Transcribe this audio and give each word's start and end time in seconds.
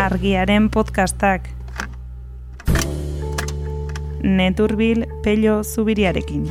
argiaren 0.00 0.70
podcastak. 0.70 1.48
Neturbil 4.22 5.04
pello 5.24 5.62
zubiriarekin. 5.64 6.50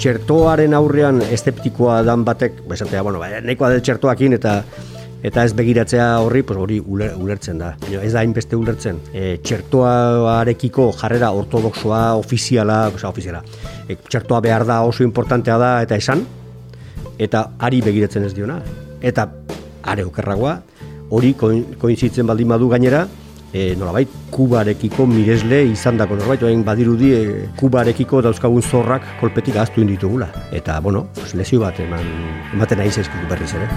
txertoaren 0.00 0.72
aurrean 0.72 1.18
esteptikoa 1.20 1.98
dan 2.08 2.22
batek, 2.24 2.62
ba, 2.64 2.72
esatea, 2.72 3.02
bueno, 3.04 3.18
ba, 3.20 3.28
nahikoa 3.44 3.68
del 3.74 3.82
txertoakin 3.84 4.38
eta 4.38 4.54
eta 5.20 5.44
ez 5.44 5.52
begiratzea 5.52 6.06
horri, 6.24 6.40
pues 6.48 6.56
hori 6.56 6.78
uler, 6.80 7.12
ulertzen 7.20 7.60
da. 7.60 7.74
Baina 7.82 8.00
ez 8.00 8.14
da 8.14 8.22
hainbeste 8.22 8.56
ulertzen. 8.56 9.02
E, 9.12 9.36
txertoarekiko 9.44 10.88
jarrera 10.96 11.34
ortodoxoa, 11.36 12.14
ofiziala, 12.16 12.86
oza, 12.88 13.12
ofiziala. 13.12 13.44
E, 13.84 14.00
txertoa 14.00 14.40
behar 14.40 14.64
da 14.64 14.80
oso 14.88 15.04
importantea 15.04 15.60
da 15.60 15.74
eta 15.84 16.00
esan, 16.00 16.24
eta 17.20 17.50
ari 17.60 17.84
begiratzen 17.84 18.24
ez 18.24 18.32
diona. 18.32 18.62
Eta 19.00 19.26
are 19.82 20.04
okerragoa, 20.04 20.58
hori 21.10 21.32
koinzitzen 21.34 22.28
baldin 22.28 22.48
badu 22.52 22.68
gainera, 22.68 23.06
e, 23.52 23.74
nolabait, 23.78 24.10
kubarekiko 24.30 25.06
miresle 25.10 25.62
izan 25.72 25.98
dako 25.98 26.18
norbait, 26.20 26.42
oain 26.46 26.62
badirudi 26.66 27.10
e, 27.16 27.24
kubarekiko 27.58 28.22
dauzkagun 28.26 28.62
zorrak 28.62 29.06
kolpetik 29.20 29.56
ahaztu 29.56 29.82
inditugula. 29.82 30.30
Eta, 30.52 30.78
bueno, 30.80 31.08
pues, 31.16 31.34
lezio 31.34 31.64
bat 31.64 31.80
eman, 31.80 32.06
ematen 32.54 32.82
nahi 32.82 32.92
zaizkitu 32.92 33.26
berriz 33.30 33.52
ere. 33.58 33.68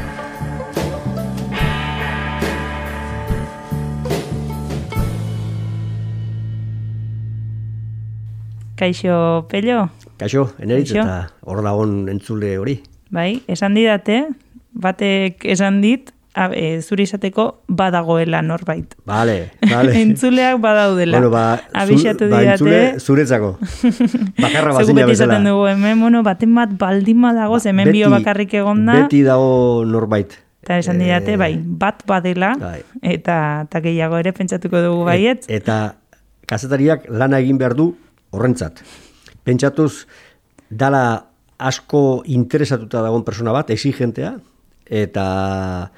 Kaixo, 8.83 9.45
pello? 9.47 9.85
Kaixo, 10.19 10.49
eneritz 10.59 10.91
eta 10.91 11.29
hor 11.47 11.61
lagon 11.63 12.09
entzule 12.11 12.57
hori. 12.59 12.81
Bai, 13.13 13.43
esan 13.47 13.77
didate, 13.77 14.25
batek 14.73 15.45
esan 15.45 15.81
dit, 15.81 16.11
a, 16.33 16.47
e, 16.53 16.81
zuri 16.81 17.03
izateko 17.05 17.61
badagoela 17.67 18.41
norbait. 18.41 18.95
Vale, 19.05 19.51
vale. 19.69 19.93
Entzuleak 20.01 20.59
badaudela. 20.61 21.19
Bueno, 21.19 21.29
ba, 21.29 21.61
Abixatu 21.73 22.29
ba, 22.31 22.41
entzule 22.43 22.99
zuretzako. 22.99 23.51
Bakarra 24.41 24.73
bazina 24.79 25.05
beti 25.05 25.13
bezala. 25.13 25.39
dugu, 25.45 25.67
hemen, 25.69 25.99
bueno, 26.01 26.23
baten 26.25 26.55
bat 26.55 26.73
baldin 26.79 27.21
badago, 27.21 27.59
ba, 27.59 27.69
hemen 27.69 27.91
bio 27.93 28.09
bakarrik 28.09 28.53
egonda. 28.61 29.03
Beti 29.03 29.21
dago 29.23 29.83
norbait. 29.85 30.39
Eta 30.63 30.77
esan 30.79 30.99
didate, 31.03 31.33
Eh, 31.33 31.37
bai, 31.37 31.57
bat 31.59 32.05
badela, 32.07 32.53
Bai. 32.57 32.81
eta, 33.01 33.65
eta 33.67 33.81
gehiago 33.83 34.15
ere 34.17 34.31
pentsatuko 34.31 34.79
dugu 34.79 35.03
baiet. 35.03 35.43
Et, 35.49 35.57
eta 35.59 35.95
kazetariak 36.47 37.09
lana 37.11 37.39
egin 37.43 37.57
behar 37.59 37.75
du 37.75 37.89
horrentzat. 38.31 38.79
Pentsatuz, 39.43 40.07
dala 40.71 41.25
asko 41.59 42.23
interesatuta 42.25 43.01
dagoen 43.03 43.25
persona 43.27 43.51
bat, 43.51 43.69
exigentea, 43.75 44.37
eta 44.85 45.91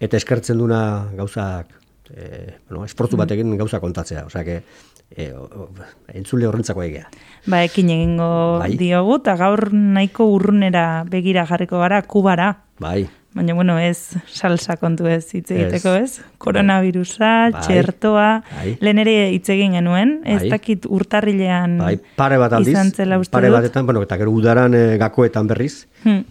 eta 0.00 0.16
eskertzen 0.16 0.58
duna 0.58 1.08
gauzak, 1.16 1.66
e, 2.14 2.54
bueno, 2.68 2.84
esportu 2.84 3.16
Mm. 3.16 3.18
batekin 3.18 3.56
gauza 3.58 3.80
kontatzea. 3.80 4.26
Osea, 4.26 4.44
que, 4.44 4.62
e, 5.10 5.32
o- 5.32 5.70
entzule 6.14 6.46
horrentzako 6.46 6.82
egea. 6.84 7.08
Ba, 7.46 7.64
ekin 7.64 7.90
egingo 7.90 8.58
Bai. 8.60 8.76
diogu, 8.76 9.16
eta 9.16 9.34
gaur 9.36 9.72
nahiko 9.74 10.26
urrunera 10.30 11.04
begira 11.08 11.46
jarriko 11.46 11.78
gara, 11.80 12.02
kubara. 12.02 12.64
Bai, 12.78 13.08
Baina, 13.34 13.52
bueno, 13.54 13.78
ez 13.78 14.16
salsa 14.26 14.76
kontu 14.78 15.06
ez 15.06 15.32
hitz 15.34 15.50
egiteko, 15.50 15.94
Ez. 15.94 16.22
Koronavirusa, 16.38 17.50
Bai. 17.52 17.60
txertoa, 17.62 18.42
Bai. 18.56 18.78
lehen 18.80 18.98
ere 18.98 19.30
hitz 19.32 19.48
egin 19.50 19.72
genuen, 19.72 20.22
ez 20.24 20.40
Bai. 20.42 20.50
dakit 20.50 20.86
urtarrilean 20.88 21.76
bai, 21.78 22.00
pare 22.16 22.38
bat 22.38 22.52
aldiz, 22.52 22.72
izan 22.72 22.90
zela 22.92 23.18
uste 23.18 23.30
pare 23.32 23.48
dut. 23.48 23.56
batetan, 23.58 23.84
bueno, 23.86 24.02
eta 24.02 24.16
gero 24.16 24.30
udaran 24.32 24.74
e, 24.74 24.96
gakoetan 24.98 25.46
berriz, 25.46 25.86
Hmm. 26.04 26.24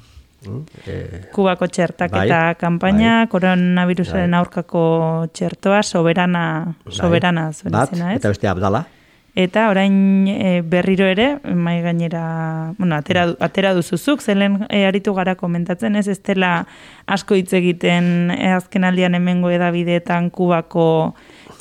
E, 0.85 0.97
Kubako 1.35 1.69
txertaketa 1.71 2.41
Bai, 2.49 2.57
kanpaina, 2.59 3.15
koronavirusaren 3.31 4.35
aurkako 4.37 4.83
txertoa, 5.33 5.81
soberana, 5.83 6.43
soberana 6.89 7.49
zuen 7.53 7.75
bat, 7.75 7.93
izena, 7.93 8.13
ez? 8.13 8.21
eta 8.21 8.33
beste 8.35 8.51
abdala, 8.51 8.85
Eta 9.37 9.67
orain 9.69 10.25
e, 10.33 10.63
berriro 10.65 11.05
ere, 11.05 11.27
mai 11.53 11.75
gainera, 11.83 12.73
bueno, 12.79 12.95
atera, 12.97 13.27
atera 13.45 13.75
duzuzuk, 13.77 14.23
zelen 14.25 14.63
e, 14.65 14.79
aritu 14.89 15.13
gara 15.13 15.35
komentatzen, 15.37 15.93
ez? 15.99 16.07
Ez 16.09 16.23
dela 16.25 16.63
asko 17.05 17.37
hitz 17.37 17.51
egiten 17.53 18.31
e, 18.33 18.47
azken 18.55 18.87
aldian 18.89 19.13
hemengo 19.13 19.51
edabideetan 19.53 20.31
kubako 20.33 20.87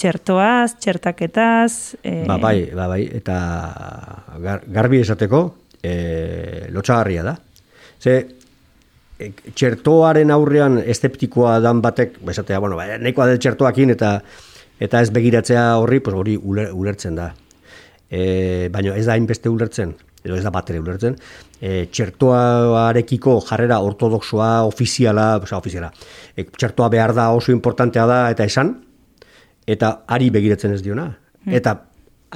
txertoaz, 0.00 0.78
txertaketaz, 0.80 2.00
e, 2.00 2.22
Ba, 2.24 2.38
bai, 2.40 2.70
ba, 2.72 2.88
bai, 2.94 3.02
eta 3.20 3.36
gar, 4.40 4.64
garbi 4.72 5.02
esateko 5.04 5.42
e, 5.84 6.72
lotxagarria 6.72 7.28
da. 7.28 7.36
Ze, 8.00 8.16
txertoaren 9.18 10.30
aurrean 10.34 10.78
esteptikoa 10.84 11.58
dan 11.64 11.80
batek, 11.84 12.18
ba, 12.22 12.34
esatea, 12.34 12.58
bueno, 12.60 12.76
ba, 12.76 12.98
nahikoa 13.00 13.30
del 13.30 13.40
txertoakin 13.40 13.94
eta 13.96 14.20
eta 14.80 15.00
ez 15.00 15.10
begiratzea 15.12 15.78
horri, 15.80 16.02
pues 16.04 16.16
hori 16.16 16.36
uler, 16.36 16.68
ulertzen 16.76 17.16
da. 17.16 17.30
E, 18.10 18.68
baina 18.72 18.92
ez 18.96 19.06
da 19.06 19.14
hainbeste 19.14 19.48
ulertzen, 19.48 19.94
edo 20.22 20.36
ez 20.36 20.42
da 20.44 20.52
bat 20.52 20.68
ere 20.70 20.82
ulertzen, 20.82 21.16
e, 21.60 21.86
txertoarekiko 21.88 23.38
jarrera 23.48 23.80
ortodoxoa, 23.80 24.66
ofiziala, 24.68 25.30
oza, 25.40 25.56
ofiziala, 25.56 25.90
e, 26.36 26.44
txertoa 26.44 26.90
behar 26.92 27.14
da 27.16 27.30
oso 27.32 27.54
importantea 27.56 28.04
da 28.06 28.20
eta 28.34 28.44
esan, 28.44 28.74
eta 29.66 30.02
ari 30.06 30.28
begiratzen 30.30 30.76
ez 30.76 30.82
diona. 30.84 31.08
Eta 31.46 31.72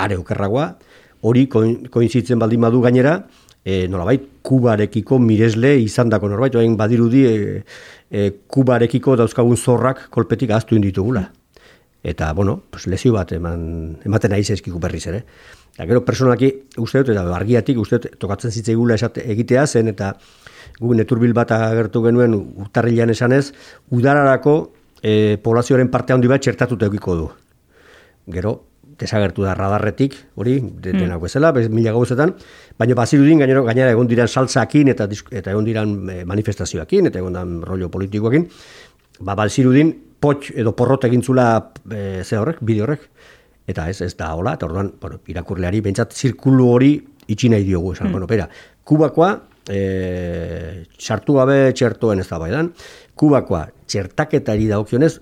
are 0.00 0.16
okerragoa, 0.16 0.66
hori 1.26 1.46
koin- 1.50 1.88
koinzitzen 1.90 2.38
baldin 2.38 2.62
badu 2.62 2.80
gainera, 2.80 3.18
e, 3.64 3.86
nolabait, 3.88 4.22
kubarekiko 4.42 5.18
miresle 5.22 5.76
izan 5.82 6.10
dako 6.12 6.30
norbait, 6.32 6.54
oain 6.56 6.76
badirudi 6.76 7.24
e, 7.26 7.36
e, 8.10 8.30
kubarekiko 8.48 9.16
dauzkagun 9.20 9.56
zorrak 9.56 10.08
kolpetik 10.10 10.50
ahaztu 10.50 10.76
inditugula. 10.78 11.28
Eta, 12.02 12.32
bueno, 12.32 12.62
pues, 12.70 12.86
lezio 12.88 13.12
bat 13.12 13.32
eman, 13.36 13.98
ematen 14.08 14.32
nahi 14.32 14.44
zaizkigu 14.44 14.80
berriz 14.80 15.04
ere. 15.10 15.24
Eta 15.74 15.86
gero 15.86 16.00
personalaki 16.04 16.48
uste 16.80 17.02
dut, 17.02 17.12
eta 17.12 17.24
argiatik 17.36 17.78
uste 17.78 17.98
dut, 17.98 18.16
tokatzen 18.20 18.52
zitzaigula 18.52 18.96
esate, 18.96 19.26
egitea 19.34 19.66
zen, 19.66 19.92
eta 19.92 20.14
gu 20.80 20.94
neturbil 20.96 21.34
bat 21.36 21.52
agertu 21.52 22.02
genuen 22.06 22.34
urtarrilean 22.34 23.12
esanez, 23.12 23.50
udararako 23.92 24.56
e, 25.02 25.36
poblazioaren 25.42 25.92
parte 25.92 26.16
handi 26.16 26.28
bat 26.30 26.40
txertatuta 26.40 26.88
eukiko 26.88 27.16
du. 27.18 27.28
Gero, 28.32 28.56
desagertu 29.00 29.46
da 29.46 29.54
radarretik, 29.56 30.14
hori, 30.36 30.58
de- 30.60 30.92
denako 30.92 31.26
ezela, 31.26 31.52
bez, 31.56 31.68
mila 31.72 31.94
gauzetan, 31.96 32.34
baina 32.78 32.94
bazirudin 32.98 33.40
gainero, 33.40 33.64
gainera 33.64 33.94
egon 33.94 34.10
diran 34.10 34.28
saltzakin 34.28 34.92
eta, 34.92 35.08
eta 35.30 35.54
egon 35.54 35.64
diran 35.64 35.96
eh, 36.10 36.22
manifestazioakin, 36.28 37.08
eta 37.10 37.22
egon 37.22 37.34
diran 37.34 37.58
rollo 37.66 37.90
politikoakin, 37.90 38.46
ba, 39.20 39.34
bazirudin 39.34 39.94
potx 40.20 40.52
edo 40.60 40.74
porrot 40.76 41.06
egintzula 41.08 41.46
e, 41.88 42.22
ze 42.24 42.36
horrek, 42.38 42.60
bideo 42.60 42.84
horrek, 42.84 43.06
eta 43.70 43.88
ez, 43.90 44.00
ez 44.04 44.12
da 44.18 44.34
hola, 44.36 44.54
eta 44.58 44.68
orduan, 44.68 44.92
bueno, 45.00 45.20
irakurleari, 45.32 45.80
bentsat 45.84 46.12
zirkulu 46.12 46.68
hori 46.74 46.92
itxi 47.30 47.50
nahi 47.52 47.64
diogu, 47.64 47.94
esan, 47.94 48.10
bueno, 48.12 48.28
pera, 48.28 48.48
kubakoa, 48.84 49.30
e, 49.70 50.84
sartu 50.98 51.38
gabe 51.38 51.58
txertoen 51.76 52.20
ez 52.20 52.28
da 52.28 52.40
baidan, 52.42 52.72
kubakoa 53.16 53.66
txertaketari 53.88 54.68
daukionez, 54.70 55.14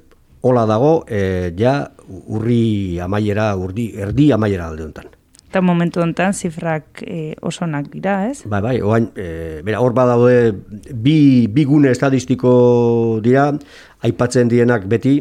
hola 0.46 0.64
dago, 0.70 0.92
e, 1.06 1.52
ja 1.58 1.92
urri 2.08 2.98
amaiera, 3.00 3.54
urdi, 3.56 3.92
erdi 3.96 4.32
amaiera 4.32 4.68
alde 4.68 4.84
honetan. 4.88 5.14
eta 5.48 5.62
momentu 5.64 6.02
honetan 6.02 6.34
zifrak 6.36 7.00
e, 7.08 7.34
osonak 7.40 7.86
dira, 7.88 8.26
ez? 8.28 8.42
Bai, 8.44 8.60
bai, 8.60 8.74
oain, 8.84 9.06
e, 9.16 9.62
bera, 9.64 9.80
hor 9.80 9.94
badaude 9.96 10.52
bi, 10.92 11.46
bi 11.48 11.64
gune 11.64 11.88
estadistiko 11.88 12.50
dira, 13.24 13.46
aipatzen 14.04 14.50
dienak 14.52 14.84
beti, 14.92 15.14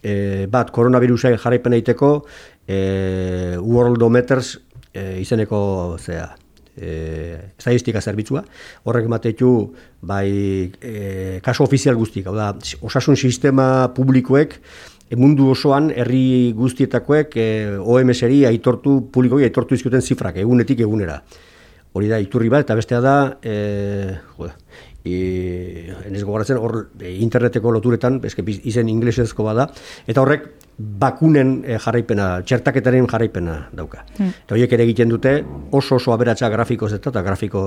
e, 0.00 0.46
bat, 0.48 0.72
koronavirusa 0.72 1.34
jarraipen 1.36 1.76
egiteko, 1.76 2.14
e, 2.64 3.58
Worldometers 3.60 4.54
e, 4.94 5.20
izeneko, 5.20 5.60
zea, 6.00 6.30
e, 6.76 7.52
estadistika 7.58 8.00
zerbitzua, 8.00 8.44
horrek 8.84 9.08
ematetu 9.08 9.52
bai 10.00 10.72
e, 10.80 11.40
kaso 11.44 11.68
ofizial 11.68 12.00
guztik, 12.00 12.26
hau 12.28 12.36
da, 12.36 12.52
osasun 12.80 13.20
sistema 13.20 13.90
publikoek, 13.94 14.58
mundu 15.12 15.50
osoan 15.52 15.90
herri 15.94 16.52
guztietakoek 16.56 17.36
e, 17.36 17.48
OMS-eri 17.78 18.44
aitortu, 18.48 18.98
publikoi 19.12 19.44
aitortu 19.44 19.76
izkuten 19.76 20.02
zifrak, 20.02 20.40
egunetik 20.42 20.80
egunera. 20.80 21.20
Hori 21.94 22.08
da, 22.10 22.18
iturri 22.18 22.48
bat, 22.50 22.64
eta 22.66 22.74
bestea 22.74 23.00
da, 23.04 23.14
e, 23.44 24.16
jo, 24.38 24.48
e, 25.04 25.92
enez 26.08 26.24
gogoratzen, 26.24 26.58
hor 26.58 26.88
e, 26.98 27.12
interneteko 27.22 27.70
loturetan, 27.76 28.18
eske 28.26 28.42
izen 28.48 28.90
inglesezko 28.90 29.46
bada, 29.46 29.68
eta 30.08 30.24
horrek 30.24 30.48
bakunen 30.78 31.60
e, 31.62 31.76
jarraipena, 31.78 32.40
txertaketaren 32.42 33.06
jarraipena 33.10 33.58
dauka. 33.76 34.02
Eta 34.16 34.56
horiek 34.56 34.74
ere 34.74 34.88
egiten 34.88 35.12
dute 35.12 35.36
oso 35.70 36.00
oso 36.00 36.16
aberatsa 36.16 36.50
grafikoz 36.50 36.94
eta, 36.96 37.12
eta 37.12 37.22
grafiko 37.22 37.64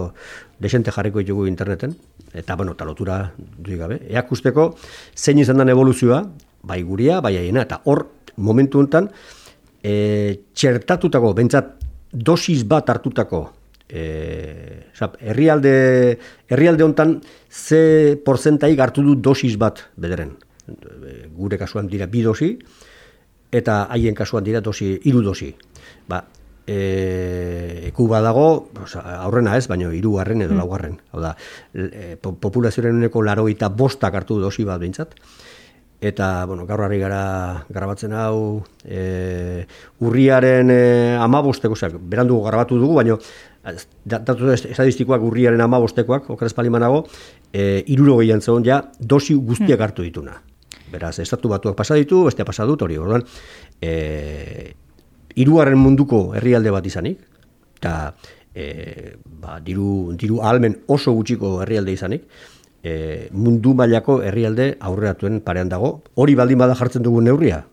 desente 0.60 0.92
jarriko 0.92 1.24
ditugu 1.24 1.48
interneten, 1.48 1.96
eta 2.34 2.58
bueno, 2.60 2.76
eta 2.76 2.90
lotura 2.90 3.22
duik 3.38 3.80
gabe. 3.80 4.02
Eakusteko, 4.10 4.74
zein 5.16 5.40
izan 5.40 5.64
den 5.64 5.72
evoluzioa, 5.72 6.26
bai 6.68 6.82
guria, 6.84 7.22
bai 7.24 7.38
aiena, 7.40 7.64
eta 7.64 7.82
hor, 7.86 8.06
momentu 8.38 8.84
honetan, 8.84 9.10
e, 9.82 9.94
txertatutako, 10.54 11.34
bentsat, 11.38 11.76
dosis 12.12 12.64
bat 12.68 12.90
hartutako 12.90 13.48
e, 13.90 14.90
sap, 14.94 15.18
herrialde, 15.22 16.20
herrialde 16.48 16.84
hontan 16.84 17.22
ze 17.50 18.18
porzentai 18.24 18.76
hartu 18.80 19.04
du 19.04 19.16
dosis 19.16 19.58
bat 19.58 19.88
bederen. 19.96 20.36
Gure 21.36 21.58
kasuan 21.58 21.88
dira 21.88 22.08
bi 22.08 22.24
dosi, 22.24 22.58
eta 23.52 23.86
haien 23.92 24.16
kasuan 24.16 24.44
dira 24.44 24.62
dosi, 24.62 24.98
hiru 25.04 25.22
dosi. 25.24 25.54
Ba, 26.08 26.24
e, 26.68 27.92
kuba 27.96 28.20
dago, 28.22 28.70
aurrena 29.06 29.56
ez, 29.58 29.68
baina 29.68 29.92
hiru 29.94 30.20
edo 30.20 30.36
mm. 30.36 30.58
laugarren. 30.58 31.00
Hau 31.12 31.22
da, 31.22 31.36
e, 31.74 32.18
populazioaren 32.18 32.96
uneko 32.96 33.24
laroita 33.24 33.70
bostak 33.70 34.14
hartu 34.14 34.42
dosi 34.42 34.66
bat 34.66 34.80
bintzat. 34.80 35.16
Eta, 36.00 36.46
bueno, 36.46 36.68
gaur 36.70 36.84
harri 36.86 37.00
gara 37.02 37.66
grabatzen 37.74 38.12
hau, 38.14 38.64
e, 38.86 39.66
urriaren 40.06 40.70
e, 40.70 40.82
amabosteko, 41.18 41.74
berandu 42.06 42.38
grabatu 42.46 42.78
dugu, 42.78 43.00
baina 43.00 43.16
datu 44.06 44.52
estadistikoak 44.54 45.24
urriaren 45.26 45.62
amabostekoak, 45.66 46.30
okeraz 46.36 46.54
palimanago, 46.54 47.08
e, 47.52 47.84
iruro 47.90 48.20
gehian 48.20 48.46
zegoen 48.46 48.68
ja, 48.68 48.84
dosi 49.00 49.34
guztiak 49.34 49.82
hartu 49.82 50.06
dituna. 50.06 50.38
Beraz, 50.92 51.18
estatu 51.20 51.50
batuak 51.50 51.76
pasa 51.76 51.98
ditu, 51.98 52.24
bestea 52.30 52.46
pasa 52.46 52.68
dut 52.70 52.86
hori, 52.86 53.00
orduan, 53.02 53.26
e, 53.82 54.74
iruaren 55.36 55.82
munduko 55.82 56.36
herrialde 56.38 56.76
bat 56.78 56.86
izanik, 56.86 57.26
eta 57.82 57.96
e, 58.54 59.16
ba, 59.42 59.58
diru, 59.66 60.14
diru 60.14 60.44
almen 60.46 60.78
oso 60.94 61.18
gutxiko 61.18 61.58
herrialde 61.66 61.98
izanik, 61.98 62.30
e, 62.84 63.30
mundu 63.32 63.74
mailako 63.78 64.22
herrialde 64.24 64.76
aurreatuen 64.80 65.42
parean 65.42 65.70
dago, 65.70 66.02
hori 66.16 66.36
baldin 66.36 66.60
bada 66.60 66.76
jartzen 66.76 67.04
dugu 67.04 67.22
neurria, 67.22 67.64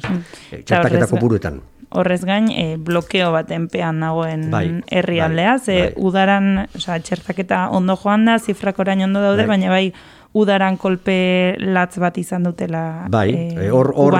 mm. 0.00 0.20
e, 0.50 0.62
txertaketa 0.62 1.10
kopuruetan 1.10 1.62
horrez 1.94 2.24
gain 2.26 2.50
e, 2.50 2.76
blokeo 2.76 3.30
bat 3.34 3.50
enpean 3.54 4.00
nagoen 4.02 4.48
bai, 4.50 4.66
herrialdea, 4.90 5.56
bai, 5.56 5.62
ze 5.62 5.76
bai. 5.78 5.92
udaran, 6.08 6.48
oza, 6.74 6.98
txertaketa 6.98 7.68
ondo 7.70 7.96
joan 8.00 8.26
da, 8.26 8.38
zifrak 8.38 8.78
orain 8.82 9.04
ondo 9.06 9.22
daude, 9.22 9.44
bai. 9.44 9.54
baina 9.54 9.70
bai 9.70 9.86
udaran 10.34 10.76
kolpe 10.76 11.16
latz 11.62 11.94
bat 12.02 12.18
izan 12.18 12.48
dutela. 12.48 13.06
Bai, 13.10 13.28
e, 13.32 13.70
hor, 13.70 13.92
hor, 13.94 14.18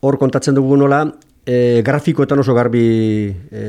hor 0.00 0.18
kontatzen 0.18 0.56
dugu 0.56 0.78
nola, 0.80 1.04
e, 1.44 1.82
grafikoetan 1.84 2.40
oso 2.40 2.56
garbi 2.56 2.84
e, 3.52 3.64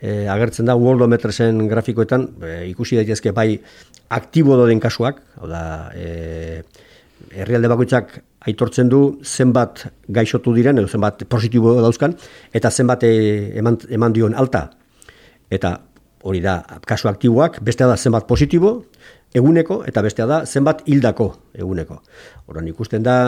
e, 0.00 0.26
agertzen 0.28 0.66
da, 0.66 0.76
worldometresen 0.80 1.66
grafikoetan, 1.70 2.28
e, 2.42 2.54
ikusi 2.70 2.96
daitezke 3.00 3.32
bai 3.36 3.60
aktibo 4.10 4.56
doden 4.58 4.80
kasuak, 4.80 5.22
hau 5.38 5.48
da, 5.50 5.62
e, 5.94 6.62
herrialde 7.30 7.68
bakoitzak 7.70 8.18
aitortzen 8.48 8.88
du 8.88 9.00
zenbat 9.24 9.84
gaixotu 10.08 10.54
diren 10.56 10.80
edo 10.80 10.88
zenbat 10.88 11.24
positibo 11.28 11.76
dauzkan 11.82 12.16
eta 12.56 12.70
zenbat 12.70 13.04
eh, 13.04 13.52
eman, 13.60 13.78
eman 13.90 14.16
dion 14.16 14.34
alta. 14.34 14.68
Eta 15.50 15.76
hori 16.22 16.40
da 16.44 16.60
kasu 16.86 17.08
aktiboak, 17.08 17.60
bestea 17.64 17.88
da 17.88 17.96
zenbat 17.96 18.26
positibo 18.28 18.84
eguneko 19.34 19.82
eta 19.86 20.02
bestea 20.02 20.26
da 20.26 20.40
zenbat 20.46 20.82
hildako 20.88 21.30
eguneko. 21.54 22.00
Horan 22.48 22.68
ikusten 22.68 23.04
da 23.04 23.18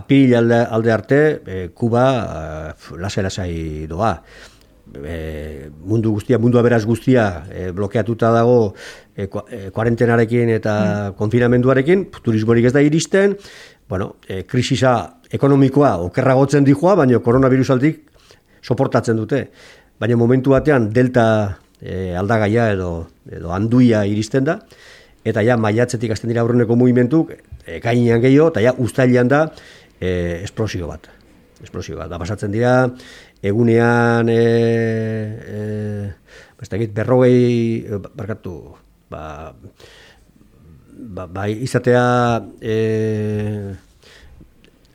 apil 0.00 0.34
alde, 0.36 0.62
alde 0.78 0.92
arte 0.94 1.20
e, 1.44 1.60
Kuba 1.74 2.06
e, 2.86 2.96
lasai 3.00 3.86
doa. 3.90 4.14
E, 4.90 5.70
mundu 5.86 6.10
guztia, 6.16 6.38
mundu 6.42 6.58
aberaz 6.58 6.82
guztia 6.84 7.44
e, 7.46 7.70
blokeatuta 7.70 8.32
dago 8.34 8.74
e, 9.14 9.28
kuarentenarekin 9.70 10.50
eta 10.56 10.74
mm. 10.74 11.18
konfinamenduarekin, 11.20 12.08
turismorik 12.24 12.66
ez 12.66 12.72
da 12.74 12.82
iristen, 12.82 13.36
bueno, 13.88 14.16
e, 14.26 14.42
krisisa 14.50 15.20
ekonomikoa 15.30 15.96
okerragotzen 16.08 16.66
dijoa, 16.66 16.96
baina 16.98 17.20
koronavirusaldik 17.22 18.02
soportatzen 18.62 19.18
dute. 19.18 19.44
Baina 20.00 20.16
momentu 20.16 20.54
batean 20.54 20.88
delta 20.94 21.26
e, 21.80 22.14
aldagaia 22.16 22.70
edo, 22.74 22.90
edo 23.30 23.52
handuia 23.54 24.04
iristen 24.08 24.46
da, 24.48 24.58
eta 25.24 25.44
ja 25.44 25.56
maiatzetik 25.60 26.12
hasten 26.14 26.32
dira 26.32 26.44
aurreneko 26.44 26.76
mugimentuk, 26.78 27.34
e, 27.66 27.80
gainean 27.84 28.22
gehiago, 28.22 28.50
eta 28.54 28.64
ja 28.64 28.74
ustailean 28.78 29.30
da 29.30 29.46
e, 30.00 30.40
esplosio 30.44 30.88
bat. 30.90 31.10
Esplosio 31.60 31.98
bat. 31.98 32.08
Da 32.08 32.18
pasatzen 32.20 32.52
dira, 32.54 32.88
egunean 33.42 34.28
e, 34.28 34.40
e, 36.60 36.86
berrogei, 36.92 37.84
e, 37.86 38.00
barkatu, 38.14 38.74
ba, 39.10 39.52
ba, 41.00 41.26
bai 41.26 41.52
izatea 41.64 42.04
e, 42.60 42.76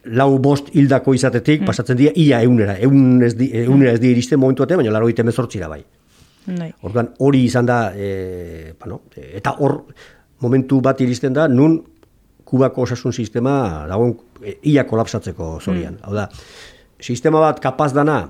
lau 0.05 0.37
bost 0.39 0.69
hildako 0.75 1.15
izatetik 1.17 1.61
mm. 1.61 1.65
pasatzen 1.65 1.97
dira 1.97 2.13
ia 2.15 2.41
eunera, 2.45 2.77
eun 2.77 3.23
ez 3.25 3.33
di, 3.37 3.49
eunera 3.65 3.95
ez 3.95 4.01
di 4.01 4.11
iristen 4.13 4.39
momentu 4.39 4.63
batean, 4.63 4.83
baina 4.83 4.93
laro 4.93 5.09
iten 5.09 5.25
bezortzira 5.25 5.69
bai. 5.71 5.81
Nei. 6.45 6.69
Orduan 6.85 7.09
hori 7.25 7.41
izan 7.47 7.65
da, 7.65 7.79
e, 7.97 8.75
bueno, 8.79 9.01
eta 9.17 9.55
hor 9.57 9.79
momentu 10.45 10.79
bat 10.85 11.01
iristen 11.01 11.33
da, 11.33 11.47
nun 11.49 11.79
kubako 12.45 12.85
osasun 12.85 13.13
sistema 13.13 13.87
dagoen 13.89 14.13
e, 14.43 14.59
ia 14.69 14.85
kolapsatzeko 14.85 15.55
zorian. 15.59 15.97
Mm. 15.97 16.05
Hau 16.05 16.13
da, 16.13 16.29
sistema 17.01 17.41
bat 17.41 17.59
kapaz 17.63 17.91
dana, 17.97 18.21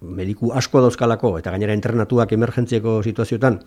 mediku 0.00 0.52
asko 0.54 0.82
dauzkalako, 0.84 1.36
eta 1.40 1.50
gainera 1.54 1.74
internatuak 1.74 2.32
emergentzieko 2.32 3.00
situazioetan, 3.02 3.60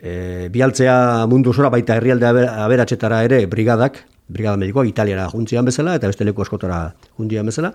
e, 0.00 0.48
bialtzea 0.52 1.26
mundu 1.30 1.52
zora 1.52 1.70
baita 1.70 1.96
herrialde 1.96 2.26
aberatxetara 2.48 3.22
ere 3.28 3.44
brigadak, 3.46 4.04
brigada 4.30 4.56
medikoak 4.60 4.88
italiara 4.88 5.28
juntzian 5.30 5.66
bezala, 5.66 5.96
eta 5.98 6.10
beste 6.10 6.24
leku 6.24 6.42
askotara 6.42 6.82
juntzian 7.18 7.46
bezala, 7.46 7.72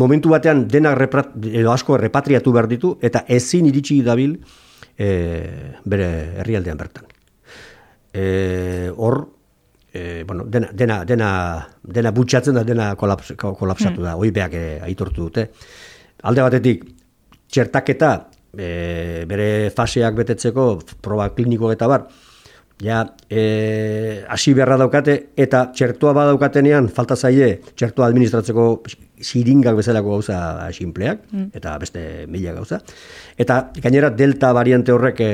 momentu 0.00 0.32
batean 0.34 0.66
denak 0.68 0.98
reprat, 0.98 1.34
edo 1.50 1.72
asko 1.72 1.98
repatriatu 2.00 2.52
behar 2.52 2.68
ditu, 2.70 2.96
eta 3.02 3.24
ezin 3.28 3.68
iritsi 3.70 4.00
dabil 4.06 4.36
e, 4.98 5.08
bere 5.84 6.10
herrialdean 6.42 6.80
bertan. 6.80 7.06
E, 8.14 8.90
hor, 8.96 9.20
e, 9.92 10.24
bueno, 10.26 10.44
dena, 10.46 10.70
dena, 10.72 11.00
dena, 11.04 11.30
dena 11.82 12.12
butxatzen 12.14 12.58
da, 12.58 12.64
dena 12.66 12.92
kolaps, 12.98 13.34
kolapsatu 13.38 14.00
hmm. 14.00 14.06
da, 14.06 14.18
hoi 14.18 14.30
beak 14.34 14.58
e, 14.58 14.66
aitortu 14.86 15.28
dute. 15.28 15.48
Alde 16.24 16.44
batetik, 16.46 16.84
txertaketa 17.54 18.12
e, 18.58 19.24
bere 19.30 19.48
faseak 19.74 20.16
betetzeko 20.18 20.68
proba 21.02 21.30
kliniko 21.36 21.70
eta 21.74 21.88
bar 21.90 22.08
ja 22.82 23.04
e, 23.30 24.24
hasi 24.28 24.54
beharra 24.54 24.76
daukate 24.80 25.14
eta 25.38 25.68
txertoa 25.70 26.14
badaukatenean 26.16 26.88
falta 26.96 27.16
zaie 27.16 27.60
txertoa 27.74 28.08
administratzeko 28.10 28.66
siringak 29.22 29.78
bezalako 29.78 30.16
gauza 30.16 30.38
sinpleak 30.74 31.22
mm. 31.30 31.52
eta 31.54 31.76
beste 31.78 32.02
mila 32.28 32.56
gauza 32.56 32.80
eta 33.38 33.60
gainera 33.78 34.10
delta 34.10 34.52
variante 34.56 34.92
horrek 34.92 35.20
e, 35.22 35.30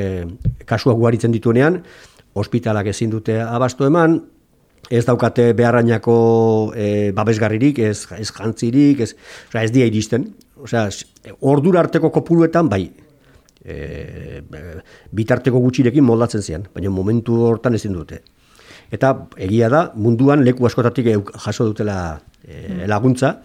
kasuak 0.69 1.01
guaritzen 1.01 1.33
dituenean 1.33 1.81
ospitalak 2.35 2.93
ezin 2.93 3.11
dute 3.17 3.41
abasto 3.41 3.89
eman 3.89 4.21
ez 4.91 5.05
daukate 5.07 5.53
beharrainako 5.55 6.17
e, 6.75 6.89
babesgarririk, 7.15 7.79
ez, 7.79 8.09
ez 8.19 8.31
jantzirik, 8.35 9.05
ez, 9.07 9.15
oza, 9.49 9.63
ez 9.63 9.71
dia 9.71 9.87
iristen. 9.87 10.27
Osea, 10.61 10.89
ordura 11.47 11.81
arteko 11.85 12.11
kopuruetan 12.13 12.69
bai, 12.69 12.83
e, 13.63 14.43
bitarteko 15.15 15.63
gutxirekin 15.63 16.05
moldatzen 16.05 16.43
zian, 16.43 16.67
baina 16.75 16.91
momentu 16.91 17.39
hortan 17.47 17.79
ezin 17.79 17.95
dute. 17.97 18.21
Eta 18.91 19.15
egia 19.39 19.71
da, 19.71 19.87
munduan 19.95 20.43
leku 20.45 20.67
askotatik 20.67 21.13
jaso 21.47 21.71
dutela 21.71 21.97
e, 22.43 22.87
laguntza, 22.91 23.39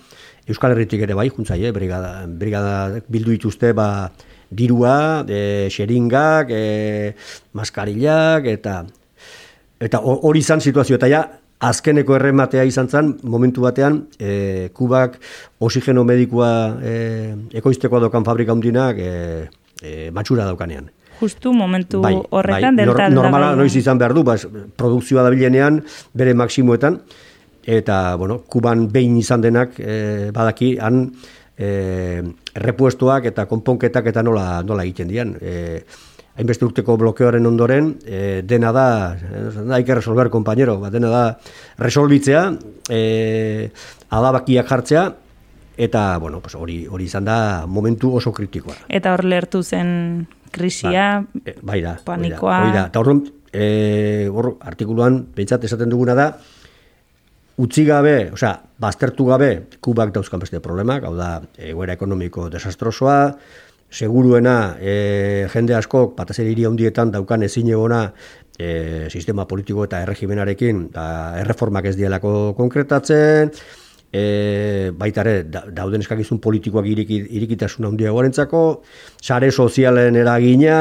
Euskal 0.45 0.75
Herritik 0.75 1.01
ere 1.01 1.15
bai, 1.17 1.29
juntzai, 1.33 1.63
eh, 1.65 1.71
brigada, 1.73 2.25
brigada 2.27 3.01
bildu 3.09 3.33
dituzte, 3.33 3.71
ba, 3.73 4.11
dirua, 4.51 5.25
e, 5.27 5.69
xeringak, 5.73 6.51
e, 6.53 7.15
maskarillak, 7.57 8.45
eta 8.45 8.83
eta 9.85 10.01
hori 10.01 10.41
izan 10.41 10.63
situazio, 10.63 10.97
eta 10.97 11.09
ja, 11.11 11.21
azkeneko 11.65 12.17
errematea 12.17 12.65
izan 12.67 12.89
zen, 12.89 13.13
momentu 13.23 13.63
batean, 13.63 14.01
e, 14.19 14.69
kubak 14.75 15.19
oxigeno 15.63 16.03
medikua 16.07 16.49
e, 16.81 16.95
ekoizteko 17.61 18.01
dokan 18.07 18.25
fabrika 18.27 18.55
hundinak, 18.55 18.99
e, 18.99 19.47
e, 19.81 19.95
matxura 20.15 20.47
daukanean. 20.49 20.89
Justu 21.19 21.53
momentu 21.55 22.01
bai, 22.03 22.15
horretan 22.17 22.75
bai, 22.75 22.83
delta 22.83 23.07
Normala 23.13 23.53
noiz 23.55 23.71
izan 23.79 24.01
behar 24.01 24.13
du, 24.17 24.25
bas, 24.27 24.41
produkzioa 24.75 25.23
da 25.23 25.31
bilenean, 25.31 25.79
bere 26.13 26.33
maksimuetan, 26.35 26.99
eta, 27.65 28.17
bueno, 28.19 28.41
kuban 28.51 28.89
behin 28.91 29.15
izan 29.21 29.45
denak, 29.45 29.79
e, 29.79 30.31
badaki, 30.35 30.75
han, 30.83 31.05
e, 31.55 32.23
repuestoak 32.55 33.29
eta 33.31 33.47
konponketak 33.47 34.11
eta 34.11 34.23
nola, 34.25 34.59
nola 34.67 34.83
egiten 34.83 35.07
dian. 35.11 35.37
E, 35.39 35.85
hainbeste 36.35 36.65
urteko 36.67 36.97
blokeoaren 36.99 37.45
ondoren, 37.47 37.93
e, 38.03 38.41
dena 38.43 38.71
da, 38.75 38.87
da 39.55 39.79
iker 39.79 40.01
resolver, 40.01 40.29
compañero, 40.33 40.77
ba, 40.81 40.91
dena 40.91 41.11
da, 41.11 41.23
resolbitzea, 41.79 42.49
e, 42.91 43.69
adabakiak 44.09 44.67
jartzea, 44.67 45.05
eta 45.77 46.17
bueno, 46.23 46.39
pues 46.39 46.55
hori 46.55 46.85
hori 46.87 47.07
izan 47.07 47.25
da 47.27 47.37
momentu 47.67 48.13
oso 48.15 48.31
kritikoa. 48.35 48.75
Eta 48.87 49.13
hor 49.15 49.25
lertu 49.27 49.63
zen 49.63 50.27
krisia, 50.51 51.23
ba, 51.23 51.55
bai 51.61 51.81
da, 51.83 51.97
panikoa. 52.03 52.59
Bai 52.67 52.75
da, 52.75 52.85
eta 52.91 53.03
hor, 53.03 53.15
e, 53.51 54.27
hor 54.31 54.55
artikuluan 54.59 55.23
pentsat 55.35 55.67
esaten 55.67 55.91
duguna 55.91 56.15
da 56.15 56.29
utzi 57.63 57.85
gabe, 57.87 58.31
osea, 58.35 58.57
baztertu 58.83 59.29
gabe 59.29 59.49
kubak 59.83 60.11
dauzkan 60.15 60.41
beste 60.43 60.59
problemak, 60.63 61.05
hau 61.07 61.13
da, 61.15 61.37
egoera 61.55 61.95
ekonomiko 61.95 62.49
desastrosoa, 62.51 63.19
seguruena 63.95 64.75
e, 64.81 65.47
jende 65.53 65.75
askok, 65.77 66.17
batez 66.17 66.41
ere 66.41 66.51
hiri 66.51 66.65
handietan 66.67 67.13
daukan 67.13 67.45
ezin 67.47 67.69
egona 67.71 68.01
e, 68.59 69.07
sistema 69.07 69.45
politiko 69.47 69.85
eta 69.87 70.01
erregimenarekin 70.03 70.89
da, 70.91 71.05
erreformak 71.39 71.87
ez 71.87 71.95
dielako 71.95 72.31
konkretatzen, 72.57 73.53
e, 74.11 74.23
baita 74.99 75.23
ere, 75.23 75.35
dauden 75.47 76.03
eskakizun 76.03 76.41
politikoak 76.43 76.89
iriki, 76.91 77.21
irikitasun 77.39 77.87
handia 77.87 78.11
gorentzako, 78.15 78.65
sare 79.21 79.51
sozialen 79.51 80.19
eragina, 80.19 80.77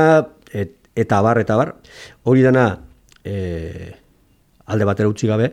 et, 0.50 0.74
eta 0.98 1.20
bar, 1.22 1.38
eta 1.44 1.58
bar, 1.60 1.70
hori 2.26 2.42
dena 2.42 2.66
e, 3.22 3.92
alde 4.66 4.90
batera 4.90 5.12
utzi 5.12 5.30
gabe, 5.30 5.52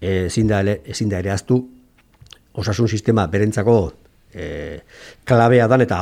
ezin 0.00 0.48
da, 0.48 0.62
ezin 0.64 1.12
da 1.12 1.20
ere 1.20 1.34
aztu, 1.36 1.60
osasun 2.54 2.88
sistema 2.88 3.26
berentzako 3.28 3.76
e, 4.34 4.80
klabea 5.24 5.68
dan 5.70 5.84
eta 5.86 6.00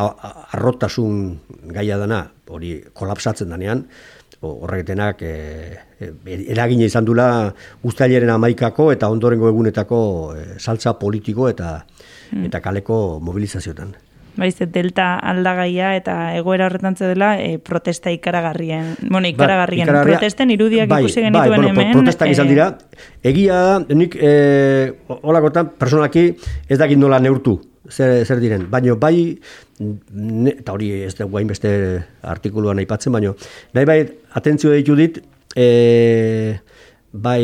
arrotasun 0.57 1.39
gaia 1.73 1.99
dana 2.01 2.25
hori 2.49 2.81
kolapsatzen 2.93 3.53
danean 3.53 3.87
horretenak 4.43 5.23
e, 5.23 5.35
e, 6.01 6.13
eragina 6.51 6.87
izan 6.89 7.07
dula 7.07 7.27
ustaileren 7.87 8.31
amaikako 8.35 8.91
eta 8.93 9.11
ondorengo 9.13 9.49
egunetako 9.53 10.01
e, 10.35 10.47
saltza 10.59 10.97
politiko 10.99 11.49
eta 11.49 11.77
hmm. 12.33 12.49
eta 12.49 12.61
kaleko 12.65 13.21
mobilizazioetan. 13.23 13.95
Baiz, 14.33 14.55
delta 14.73 15.19
aldagaia 15.29 15.91
eta 15.99 16.15
egoera 16.39 16.67
horretan 16.67 16.97
dela 16.99 17.35
e, 17.39 17.59
protesta 17.61 18.11
ikaragarrien. 18.11 18.95
Bueno, 19.03 19.27
ba, 19.27 19.33
ikaragarrien. 19.35 19.93
Ba, 19.93 20.05
Protesten 20.09 20.55
irudiak 20.55 20.89
bai, 20.89 21.03
ikusi 21.05 21.21
genituen 21.21 21.51
bai, 21.51 21.59
bueno, 21.59 21.69
hemen. 21.69 21.93
Protestak 21.99 22.33
izan 22.33 22.49
dira. 22.49 22.71
Egia 23.23 23.61
da, 23.61 23.75
nik 23.93 24.17
e, 24.17 24.33
olakotan 25.21 25.75
personalaki 25.79 26.31
ez 26.67 26.81
dakit 26.81 26.99
nola 26.99 27.21
neurtu 27.21 27.61
zer, 27.93 28.25
zer 28.27 28.41
diren. 28.43 28.67
Baina 28.71 28.97
bai, 28.99 29.39
ne, 29.79 30.57
eta 30.57 30.75
hori 30.75 30.91
ez 31.07 31.15
da 31.19 31.29
guain 31.29 31.51
beste 31.51 31.73
artikuluan 32.35 32.81
aipatzen, 32.83 33.13
baina 33.13 33.35
nahi 33.77 33.89
bai, 33.89 34.01
atentzio 34.41 34.73
ditu 34.75 34.97
dit, 34.99 35.21
e, 35.55 36.59
bai 37.13 37.43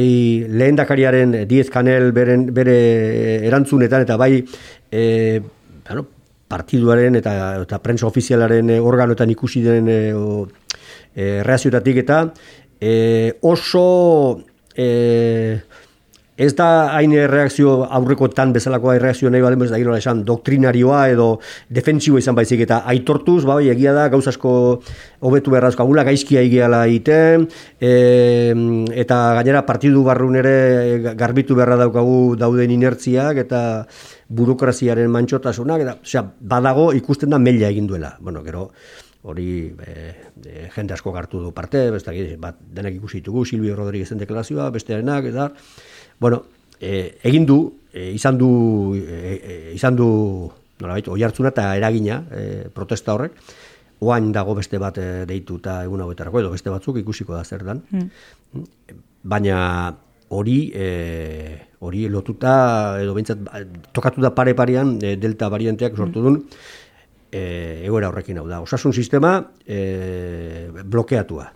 lehen 0.48 0.78
dakariaren 0.80 1.42
diez 1.48 1.68
kanel 1.70 2.12
beren, 2.16 2.48
bere 2.54 2.78
erantzunetan, 3.48 4.06
eta 4.08 4.16
bai, 4.20 4.32
e, 4.90 5.02
bueno, 5.88 6.06
partiduaren 6.48 7.20
eta, 7.20 7.32
eta 7.62 7.80
prensa 7.84 8.08
ofizialaren 8.08 8.72
organoetan 8.80 9.30
ikusi 9.34 9.62
den 9.66 9.90
e, 9.92 9.98
e, 11.14 11.42
reazioetatik 11.44 12.00
eta 12.04 12.22
e, 12.80 13.34
oso 13.42 13.84
e, 14.74 15.60
ez 16.38 16.54
da 16.54 16.68
hain 16.94 17.12
reakzio 17.28 17.82
aurreko 17.98 18.28
tan 18.30 18.52
bezalakoa 18.54 18.94
reakzio 19.02 19.30
nahi 19.30 19.42
balen, 19.42 19.64
ez 19.66 19.72
da 19.72 19.80
gero 19.82 19.96
esan 19.98 20.22
doktrinarioa 20.24 21.00
edo 21.10 21.26
defensibo 21.68 22.20
izan 22.22 22.36
baizik 22.38 22.62
eta 22.62 22.84
aitortuz, 22.92 23.42
bai, 23.48 23.64
egia 23.72 23.92
da, 23.96 24.06
gauz 24.12 24.24
asko 24.30 24.52
hobetu 25.26 25.50
beharrazko 25.50 25.82
agula, 25.82 26.06
gaizkia 26.06 26.44
egiala 26.46 26.84
iten, 26.94 27.48
e, 27.80 27.90
eta 29.02 29.18
gainera 29.40 29.64
partidu 29.66 30.04
barrun 30.06 30.38
ere 30.38 31.14
garbitu 31.18 31.58
beharra 31.58 31.80
daukagu 31.82 32.36
dauden 32.38 32.70
inertziak 32.70 33.42
eta 33.42 33.60
burokraziaren 34.28 35.10
mantxotasunak, 35.10 35.82
eta, 35.82 35.98
osea, 36.06 36.22
badago 36.54 36.92
ikusten 36.94 37.34
da 37.34 37.42
melia 37.42 37.72
egin 37.74 37.90
duela. 37.90 38.14
Bueno, 38.22 38.44
gero, 38.46 38.68
hori 39.28 39.48
e, 39.84 39.94
e, 40.44 40.68
jende 40.74 40.96
asko 40.96 41.12
gartu 41.12 41.42
du 41.42 41.52
parte, 41.52 41.90
besta, 41.94 42.14
bat, 42.40 42.58
denak 42.74 42.96
ikusi 42.96 43.20
ditugu, 43.20 43.44
Silvio 43.44 43.76
Rodriguezen 43.76 44.18
deklarazioa, 44.20 44.70
bestearenak, 44.74 45.28
eta, 45.32 45.50
Bueno, 46.18 46.42
e, 46.80 47.18
egin 47.22 47.46
du, 47.46 47.58
e, 47.92 48.10
izan 48.14 48.38
du, 48.38 48.50
e, 48.98 49.72
izan 49.74 49.96
du, 49.98 50.08
nola 50.82 50.96
baitu, 50.98 51.12
oi 51.14 51.22
hartzuna 51.22 51.52
eta 51.54 51.70
eragina 51.78 52.20
e, 52.34 52.42
protesta 52.74 53.14
horrek, 53.14 53.38
oain 54.02 54.32
dago 54.34 54.56
beste 54.58 54.80
bat 54.82 54.98
e, 54.98 55.06
deitu 55.30 55.60
eta 55.62 55.82
egun 55.86 56.02
hauetarako, 56.02 56.42
edo 56.42 56.50
beste 56.54 56.74
batzuk 56.74 56.98
ikusiko 57.02 57.36
da 57.36 57.44
zer 57.44 57.64
dan. 57.66 57.84
Hmm. 57.90 58.66
Baina 59.22 59.60
hori 60.34 60.58
e, 60.74 60.88
hori 61.86 62.08
lotuta, 62.10 62.52
edo 63.02 63.14
bintzat, 63.14 63.46
ba, 63.46 63.62
tokatu 63.94 64.22
da 64.22 64.34
pare 64.34 64.56
parean, 64.58 64.96
e, 65.02 65.14
delta 65.22 65.50
varianteak 65.54 65.96
sortu 65.96 66.24
duen, 66.24 66.42
e, 67.32 67.84
egoera 67.84 68.08
horrekin 68.08 68.38
hau 68.38 68.46
da. 68.48 68.60
Osasun 68.64 68.92
sistema 68.92 69.38
e, 69.66 70.68
blokeatua 70.84 71.52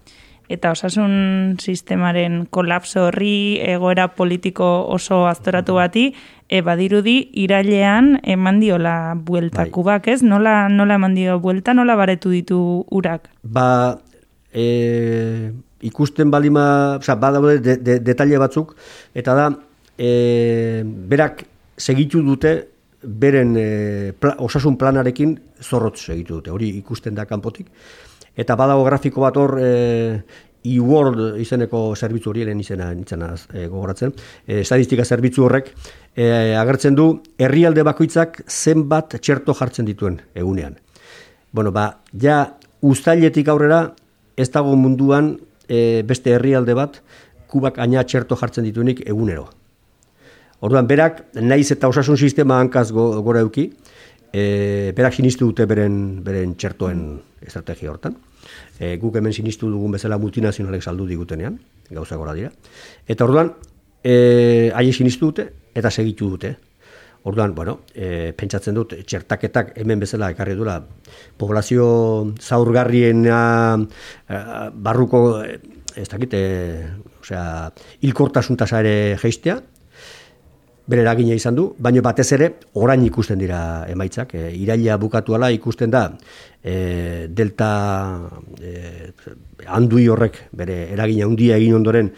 eta 0.53 0.73
osasun 0.75 1.57
sistemaren 1.61 2.45
kolapso 2.53 3.07
horri 3.09 3.59
egoera 3.65 4.09
politiko 4.17 4.67
oso 4.93 5.23
aztoratu 5.29 5.79
bati, 5.79 6.07
e, 6.49 6.61
badirudi 6.65 7.17
irailean 7.45 8.19
eman 8.23 8.61
diola 8.61 9.15
buelta 9.17 9.65
bai. 9.65 9.71
kubak, 9.73 10.09
ez? 10.13 10.21
Nola, 10.23 10.69
nola 10.69 10.99
eman 11.01 11.15
dio 11.17 11.39
buelta, 11.41 11.75
nola 11.75 11.97
baretu 11.97 12.35
ditu 12.35 12.59
urak? 12.91 13.31
Ba, 13.43 13.99
e, 14.53 15.53
ikusten 15.89 16.31
balima, 16.31 16.99
oza, 17.01 17.17
ba 17.17 17.33
daude 17.33 17.59
de, 17.61 17.99
de, 18.01 18.39
batzuk, 18.39 18.77
eta 19.15 19.35
da, 19.35 19.49
e, 19.97 20.83
berak 20.85 21.47
segitu 21.77 22.23
dute 22.23 22.72
beren 23.03 23.57
e, 23.59 24.13
osasun 24.39 24.77
planarekin 24.79 25.37
zorrotz 25.63 26.07
segitu 26.07 26.41
dute, 26.41 26.51
hori 26.51 26.69
ikusten 26.79 27.15
da 27.15 27.27
kanpotik 27.27 27.69
eta 28.37 28.57
badago 28.57 28.85
grafiko 28.85 29.25
bat 29.25 29.37
hor 29.37 29.59
e, 29.61 29.71
e-world 30.63 31.41
izeneko 31.43 31.83
zerbitzu 31.97 32.31
horielen 32.31 32.61
izena 32.63 32.93
nintzena 32.95 33.33
e, 33.53 33.67
gogoratzen. 33.67 34.13
E, 34.47 34.61
estadistika 34.63 35.05
zerbitzu 35.05 35.47
horrek 35.47 35.73
e, 36.15 36.55
agertzen 36.59 36.97
du 36.99 37.09
herrialde 37.39 37.85
bakoitzak 37.87 38.43
zenbat 38.49 39.19
txerto 39.21 39.57
jartzen 39.59 39.89
dituen 39.89 40.21
egunean. 40.35 40.79
Bueno, 41.53 41.73
ba, 41.73 41.89
ja 42.15 42.45
ustailetik 42.81 43.51
aurrera 43.53 43.83
ez 44.37 44.49
dago 44.55 44.77
munduan 44.79 45.35
e, 45.69 46.03
beste 46.07 46.37
herrialde 46.37 46.79
bat 46.79 47.03
kubak 47.53 47.79
aina 47.83 48.05
txerto 48.05 48.39
jartzen 48.39 48.65
dituenik 48.65 49.03
egunero. 49.07 49.51
Orduan, 50.63 50.87
berak, 50.87 51.25
naiz 51.43 51.73
eta 51.75 51.89
osasun 51.91 52.15
sistema 52.17 52.61
hankaz 52.63 52.93
go, 52.95 53.09
gora 53.27 53.41
euki, 53.43 53.65
e, 54.31 54.93
berak 54.95 55.17
sinistu 55.19 55.49
dute 55.51 55.67
beren, 55.67 55.97
beren 56.23 56.55
txertoen 56.55 57.01
estrategia 57.43 57.91
hortan. 57.91 58.15
E, 58.79 58.95
guk 59.03 59.19
hemen 59.19 59.35
sinistu 59.35 59.67
dugun 59.71 59.97
bezala 59.99 60.21
multinazionalek 60.23 60.85
saldu 60.87 61.09
digutenean, 61.11 61.57
gauza 61.91 62.19
gora 62.21 62.37
dira. 62.39 62.53
Eta 63.11 63.27
orduan, 63.27 63.51
e, 64.05 64.71
aie 64.71 64.93
sinistu 64.95 65.33
dute 65.33 65.49
eta 65.75 65.91
segitu 65.91 66.31
dute. 66.31 66.55
Orduan, 67.27 67.57
bueno, 67.59 67.81
e, 67.95 68.31
pentsatzen 68.39 68.79
dut, 68.79 68.95
txertaketak 69.03 69.75
hemen 69.83 69.99
bezala 70.03 70.31
ekarri 70.31 70.55
dula, 70.59 70.79
poblazio 71.39 71.85
zaurgarrien 72.39 73.27
e, 73.27 73.43
barruko, 74.75 75.43
ez 75.43 76.09
dakit, 76.11 76.39
e, 76.39 76.87
osea, 77.23 77.45
ilkortasuntasare 78.07 78.97
ere 79.11 79.21
geistea, 79.23 79.59
bere 80.87 81.05
eragina 81.05 81.35
izan 81.39 81.55
du, 81.55 81.69
baina 81.79 82.03
batez 82.03 82.29
ere 82.35 82.49
orain 82.75 83.03
ikusten 83.07 83.39
dira 83.39 83.87
emaitzak. 83.91 84.35
E, 84.35 84.51
iraila 84.59 84.99
bukatuala 84.99 85.51
ikusten 85.55 85.91
da 85.91 86.09
e, 86.63 87.29
delta 87.31 87.71
e, 88.61 89.13
handui 89.67 90.09
horrek 90.11 90.49
bere 90.53 90.89
eragina 90.93 91.29
handia 91.29 91.59
egin 91.61 91.79
ondoren 91.79 92.11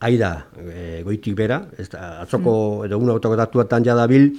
aida 0.00 0.32
e, 0.56 1.02
goitik 1.06 1.36
bera, 1.36 1.62
ez 1.78 1.88
da, 1.92 2.16
atzoko 2.24 2.52
mm. 2.54 2.88
edo 2.88 2.98
una 2.98 3.14
autoko 3.18 3.36
datuetan 3.38 3.84
jada 3.84 4.06
bil, 4.10 4.30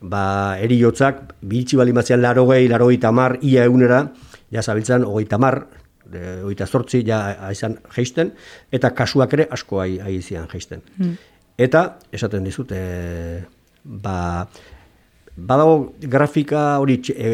ba, 0.00 0.56
eri 0.60 0.78
jotzak, 0.80 1.34
biltzi 1.40 1.78
bali 1.80 1.94
matzean 1.96 2.22
laro 2.22 2.46
gehi, 2.52 2.68
laro 2.68 2.90
tamar, 3.00 3.38
ia 3.42 3.64
egunera, 3.64 4.04
ja 4.52 4.62
zabiltzen, 4.62 5.04
ogei 5.04 5.26
tamar, 5.26 5.64
de, 6.12 6.42
oita 6.44 6.66
zortzi, 6.66 7.02
ja 7.06 7.20
aizan 7.48 7.78
geisten, 7.94 8.32
eta 8.72 8.92
kasuak 8.96 9.32
ere 9.36 9.48
asko 9.50 9.80
aizian 9.80 10.46
geisten. 10.48 10.82
Mm. 10.98 11.16
Eta, 11.58 11.98
esaten 12.14 12.44
dizut, 12.46 12.70
e, 12.70 13.42
ba, 13.82 14.46
badago 15.34 15.94
grafika 15.98 16.78
hori 16.78 17.00
e, 17.10 17.32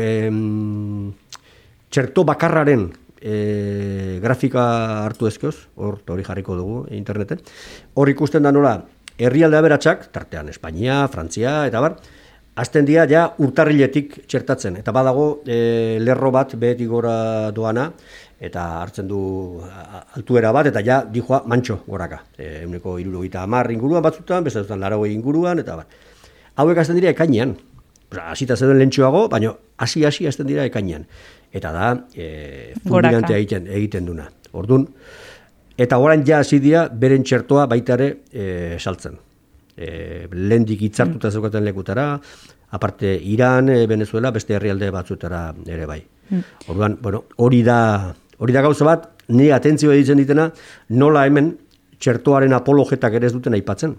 txerto 1.92 2.24
bakarraren 2.24 2.86
e, 3.20 4.18
grafika 4.24 4.64
hartu 5.04 5.28
ezkoz, 5.28 5.54
hor 5.76 6.00
hori 6.08 6.24
jarriko 6.24 6.56
dugu 6.56 6.80
interneten, 6.96 7.44
hor 8.00 8.12
ikusten 8.12 8.48
da 8.48 8.52
nola, 8.52 8.78
herrialde 9.20 9.60
aberatsak, 9.60 10.08
tartean 10.12 10.48
Espainia, 10.48 11.02
Frantzia, 11.12 11.58
eta 11.68 11.84
bar, 11.84 12.00
azten 12.60 12.86
dira 12.86 13.04
ja 13.10 13.26
urtarriletik 13.44 14.22
txertatzen, 14.24 14.78
eta 14.80 14.92
badago 14.94 15.42
e, 15.44 15.98
lerro 16.00 16.32
bat 16.34 16.56
behetik 16.56 16.88
gora 16.88 17.50
doana, 17.52 17.90
eta 18.44 18.64
hartzen 18.82 19.08
du 19.08 19.20
altuera 20.16 20.52
bat, 20.52 20.68
eta 20.70 20.82
ja 20.84 21.00
dijoa 21.10 21.42
mantxo 21.50 21.80
goraka. 21.86 22.20
E, 22.36 22.64
euneko 22.64 22.98
iruro 23.00 23.22
gita 23.24 23.44
inguruan 23.72 24.02
batzutan, 24.02 24.44
beste 24.44 24.60
dutan 24.60 24.80
laro 24.80 25.04
inguruan, 25.06 25.58
eta 25.58 25.76
bat. 25.76 25.86
Hauek 26.56 26.78
azten 26.78 26.96
dira 26.96 27.10
ekainean. 27.10 27.56
Hasita 28.14 28.56
zeden 28.56 28.78
lentsuago, 28.78 29.28
baina 29.28 29.54
hasi-hasi 29.78 30.26
azten 30.26 30.46
dira 30.46 30.64
ekainean. 30.64 31.06
Eta 31.52 31.72
da, 31.72 31.92
e, 32.14 32.74
fulminantea 32.86 33.36
egiten, 33.36 33.66
egiten 33.66 34.06
duna. 34.06 34.28
Orduan, 34.52 34.86
eta 35.78 35.98
orain 35.98 36.24
ja 36.26 36.40
hasi 36.44 36.60
dira, 36.62 36.88
beren 36.88 37.24
txertoa 37.24 37.66
baitare 37.70 38.10
e, 38.30 38.76
saltzen. 38.78 39.18
E, 39.74 40.26
lendik 40.30 40.82
itzartuta 40.90 41.28
mm. 41.28 41.32
zeukaten 41.32 41.64
lekutara, 41.64 42.08
aparte 42.74 43.16
Iran, 43.18 43.68
e, 43.68 43.86
Venezuela, 43.90 44.30
beste 44.30 44.54
herrialde 44.54 44.90
batzutara 44.94 45.48
ere 45.66 45.86
bai. 45.86 46.02
Orduan, 46.68 46.98
bueno, 47.02 47.24
hori 47.36 47.62
da, 47.62 48.14
hori 48.38 48.52
da 48.52 48.62
gauza 48.62 48.84
bat, 48.84 49.08
ni 49.28 49.50
atentzio 49.50 49.90
ditzen 49.92 50.18
ditena, 50.18 50.50
nola 50.90 51.24
hemen 51.26 51.54
txertoaren 51.98 52.52
apologetak 52.52 53.14
ere 53.14 53.26
ez 53.26 53.32
duten 53.32 53.54
aipatzen. 53.56 53.94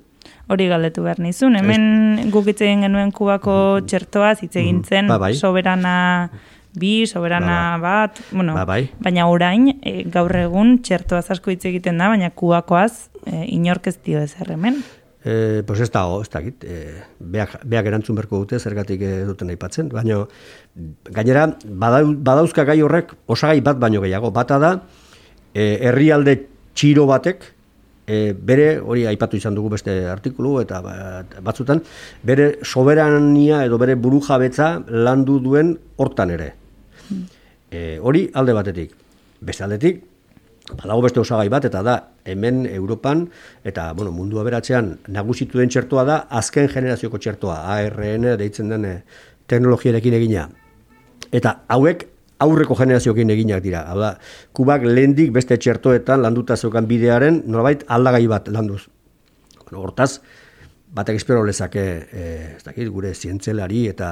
Hori 0.49 0.67
galdetu 0.69 1.01
behar 1.05 1.19
nizun, 1.21 1.55
hemen 1.57 2.29
guk 2.33 2.45
hitz 2.49 2.59
egin 2.61 2.81
genuen 2.85 3.11
kubako 3.15 3.81
txertoa 3.87 4.35
hitz 4.41 4.55
egin 4.55 4.83
zen, 4.85 5.07
Ba, 5.09 5.17
bai. 5.21 5.33
soberana 5.33 6.29
bi, 6.75 7.05
soberana 7.07 7.77
bat, 7.81 8.19
bueno, 8.31 8.53
Ba, 8.53 8.65
bai. 8.65 8.89
baina 8.99 9.27
orain, 9.31 9.69
e, 9.81 10.03
gaur 10.11 10.35
egun 10.35 10.79
txertoaz 10.83 11.31
asko 11.31 11.51
hitz 11.53 11.65
egiten 11.65 11.97
da, 11.97 12.09
baina 12.09 12.29
kubakoaz 12.29 13.09
e, 13.25 13.45
inork 13.55 13.87
ez 13.87 13.97
dio 14.03 14.19
ezer 14.19 14.51
hemen. 14.51 14.83
E, 15.25 15.63
pues 15.65 15.79
ez 15.81 15.89
dago, 15.89 16.19
ez 16.21 16.29
dakit, 16.29 16.63
e, 16.69 17.01
beak, 17.17 17.55
beak 17.65 17.87
erantzun 17.89 18.13
berko 18.19 18.43
dute, 18.43 18.59
zergatik 18.61 19.01
e, 19.01 19.23
duten 19.25 19.49
aipatzen, 19.49 19.87
baina 19.89 20.19
gainera, 21.09 21.47
badau, 21.65 22.11
badauzka 22.13 22.61
gai 22.67 22.77
horrek 22.85 23.15
osagai 23.33 23.63
bat 23.65 23.79
baino 23.81 24.03
gehiago, 24.03 24.29
bata 24.35 24.59
da, 24.61 24.71
e, 25.49 25.65
herrialde 25.89 26.35
txiro 26.77 27.07
batek, 27.09 27.47
e, 28.05 28.35
bere, 28.37 28.75
hori 28.77 29.07
aipatu 29.09 29.41
izan 29.41 29.57
dugu 29.57 29.73
beste 29.73 29.97
artikulu 30.13 30.59
eta 30.61 30.83
bat- 30.85 31.39
batzutan, 31.41 31.81
bere 32.21 32.59
soberania 32.61 33.63
edo 33.65 33.81
bere 33.81 33.95
burujabetza 33.97 34.75
landu 34.93 35.39
duen 35.41 35.73
hortan 35.97 36.35
ere. 36.37 36.51
E, 37.71 37.97
hori 37.97 38.27
alde 38.33 38.53
batetik. 38.53 38.93
Beste 39.41 39.65
aldetik, 39.65 40.03
badago 40.73 41.03
beste 41.05 41.21
osagai 41.21 41.47
bat, 41.49 41.65
eta 41.67 41.83
da, 41.85 41.95
hemen 42.25 42.65
Europan, 42.65 43.27
eta 43.63 43.91
bueno, 43.93 44.11
mundu 44.11 44.39
aberatzean 44.41 44.95
nagusitu 45.13 45.61
den 45.61 45.69
txertoa 45.69 46.05
da, 46.07 46.17
azken 46.29 46.69
generazioko 46.71 47.21
txertoa, 47.21 47.59
ARN 47.75 48.31
deitzen 48.39 48.73
den 48.73 48.85
eh, 48.89 48.97
teknologiarekin 49.47 50.17
egina. 50.17 50.47
Eta 51.35 51.59
hauek 51.69 52.07
aurreko 52.41 52.75
generazioekin 52.75 53.31
eginak 53.35 53.61
dira. 53.63 53.85
Hau 53.91 53.99
da, 54.01 54.15
kubak 54.55 54.83
lehendik 54.87 55.31
beste 55.35 55.57
txertoetan 55.61 56.25
landuta 56.25 56.57
zeukan 56.57 56.89
bidearen, 56.89 57.43
nolabait 57.45 57.85
aldagai 57.87 58.25
bat 58.31 58.49
landuz. 58.51 58.87
Bueno, 59.61 59.85
hortaz, 59.85 60.19
batek 60.95 61.19
espero 61.21 61.43
lezake, 61.45 61.85
eh, 62.11 62.53
ez 62.57 62.63
dakit, 62.65 62.89
gure 62.89 63.13
zientzelari 63.13 63.87
eta 63.91 64.11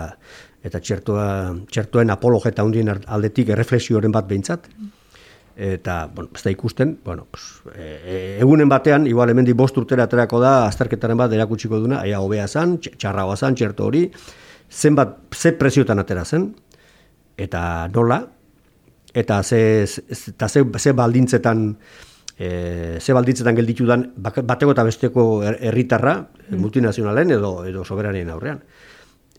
eta 0.63 0.79
txertoa, 0.79 1.25
txertoen 1.67 2.13
apologeta 2.13 2.63
hundien 2.63 2.93
aldetik 2.93 3.50
erreflexioren 3.51 4.13
bat 4.15 4.29
behintzat. 4.29 4.69
Eta, 5.55 6.07
bueno, 6.13 6.31
ez 6.33 6.41
da 6.41 6.50
ikusten, 6.50 7.00
bueno, 7.05 7.27
pues, 7.29 7.62
e, 7.77 8.38
egunen 8.41 8.69
batean, 8.69 9.05
igual 9.05 9.29
hemendik 9.29 9.53
bost 9.55 9.77
urtera 9.77 10.07
aterako 10.07 10.39
da, 10.41 10.65
azterketaren 10.65 11.17
bat 11.19 11.31
erakutsiko 11.36 11.77
duna, 11.79 12.00
aia 12.01 12.22
hobea 12.25 12.48
zan, 12.48 12.79
tx- 12.81 12.95
txarragoa 12.98 13.36
zan, 13.38 13.53
txerto 13.53 13.86
hori, 13.86 14.07
zenbat, 14.74 15.19
ze 15.29 15.51
preziotan 15.53 16.01
atera 16.01 16.25
zen, 16.25 16.48
eta 17.38 17.88
nola, 17.93 18.24
eta 19.13 19.43
ze, 19.43 19.62
eta 20.10 20.50
ze, 20.50 20.65
ze 20.79 20.91
baldintzetan, 20.98 21.77
e, 22.33 22.98
ze 23.00 23.13
baldintzetan 23.13 23.55
gelditu 23.55 23.86
dan 23.86 24.10
bateko 24.17 24.74
eta 24.74 24.83
besteko 24.89 25.43
her- 25.45 25.60
herritarra, 25.62 26.15
multinazionalen 26.50 27.29
edo, 27.38 27.60
edo 27.69 27.86
soberanien 27.86 28.33
aurrean. 28.33 28.63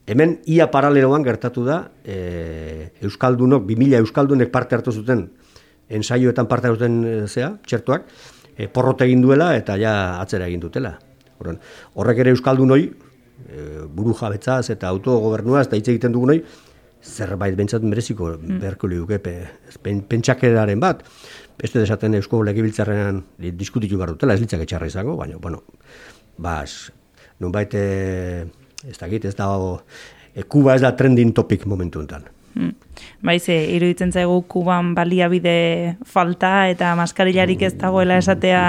Hemen 0.06 0.42
ia 0.46 0.70
paraleloan 0.70 1.24
gertatu 1.24 1.64
da 1.66 1.88
e, 2.04 2.92
Euskaldunok, 3.02 3.66
2000 3.66 3.98
Euskaldunek 4.04 4.52
parte 4.52 4.76
hartu 4.76 4.92
zuten 4.92 5.32
ensaioetan 5.88 6.48
parte 6.48 6.68
hartu 6.68 6.80
zuten 6.80 7.00
e, 7.04 7.14
zea, 7.28 7.54
txertuak, 7.66 8.06
e, 8.56 8.68
porrot 8.68 9.02
egin 9.06 9.22
duela 9.24 9.54
eta 9.56 9.76
ja 9.80 10.20
atzera 10.20 10.48
egin 10.48 10.62
dutela. 10.62 10.96
Horrek 11.94 12.22
ere 12.22 12.32
Euskaldunoi, 12.32 12.84
e, 12.84 13.64
buru 13.92 14.14
jabetzaz 14.16 14.70
eta 14.74 14.88
autogobernuaz 14.92 15.66
eta 15.66 15.76
hitz 15.80 15.88
egiten 15.92 16.14
dugunoi, 16.14 16.40
zerbait 17.04 17.56
bentsat 17.56 17.84
mereziko 17.84 18.30
beharko 18.40 18.88
liuke 18.88 19.18
pe, 19.20 19.34
pen, 19.82 20.00
pentsakeraren 20.08 20.80
bat. 20.80 21.02
Beste 21.60 21.78
desaten 21.78 22.16
Eusko 22.18 22.40
Legibiltzarrean 22.42 23.20
diskutitu 23.54 23.98
behar 24.00 24.14
dutela, 24.14 24.34
ez 24.34 24.42
litzak 24.42 24.64
etxarra 24.64 24.88
izango, 24.90 25.14
baina, 25.20 25.36
bueno, 25.38 25.62
bas, 26.38 26.90
nunbait, 27.38 27.74
e, 27.74 28.46
ez 28.88 28.96
dakit, 28.98 29.28
ez 29.28 29.36
da, 29.38 29.50
e, 30.34 30.42
Kuba 30.48 30.74
ez 30.74 30.82
da 30.82 30.94
trending 30.96 31.34
topic 31.36 31.66
momentu 31.70 32.02
enten. 32.02 32.26
Hmm. 32.54 32.70
Bai, 33.26 33.40
ze, 33.40 33.54
iruditzen 33.74 34.12
zaigu 34.14 34.36
kuban 34.46 34.92
baliabide 34.94 35.96
falta 36.06 36.68
eta 36.70 36.92
maskarillarik 36.94 37.62
ez 37.66 37.72
dagoela 37.80 38.18
esatea 38.20 38.60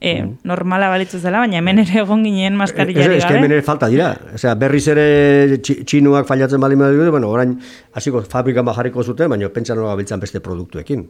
e, 0.00 0.14
normala 0.48 0.88
balitzu 0.88 1.18
zela, 1.20 1.42
baina 1.42 1.58
hemen 1.58 1.82
ere 1.82 1.98
egon 2.00 2.22
ginen 2.24 2.54
Ez, 2.54 2.58
maskarillari 2.58 3.18
ez 3.18 3.24
hemen 3.26 3.42
gabe. 3.42 3.58
ere 3.58 3.62
falta 3.66 3.88
dira. 3.92 4.14
Osea, 4.34 4.54
berriz 4.54 4.86
ere 4.88 5.58
txi- 5.58 5.84
txinuak 5.84 6.26
fallatzen 6.26 6.60
bali 6.62 6.78
badira, 6.80 7.10
bueno, 7.10 7.28
orain 7.28 7.58
hasiko 7.92 8.22
fabrikan 8.22 8.64
bajarriko 8.64 9.04
zuten, 9.04 9.28
baina 9.28 9.50
pentsa 9.52 9.74
nola 9.74 9.92
gabiltzan 9.92 10.20
beste 10.24 10.40
produktuekin. 10.40 11.04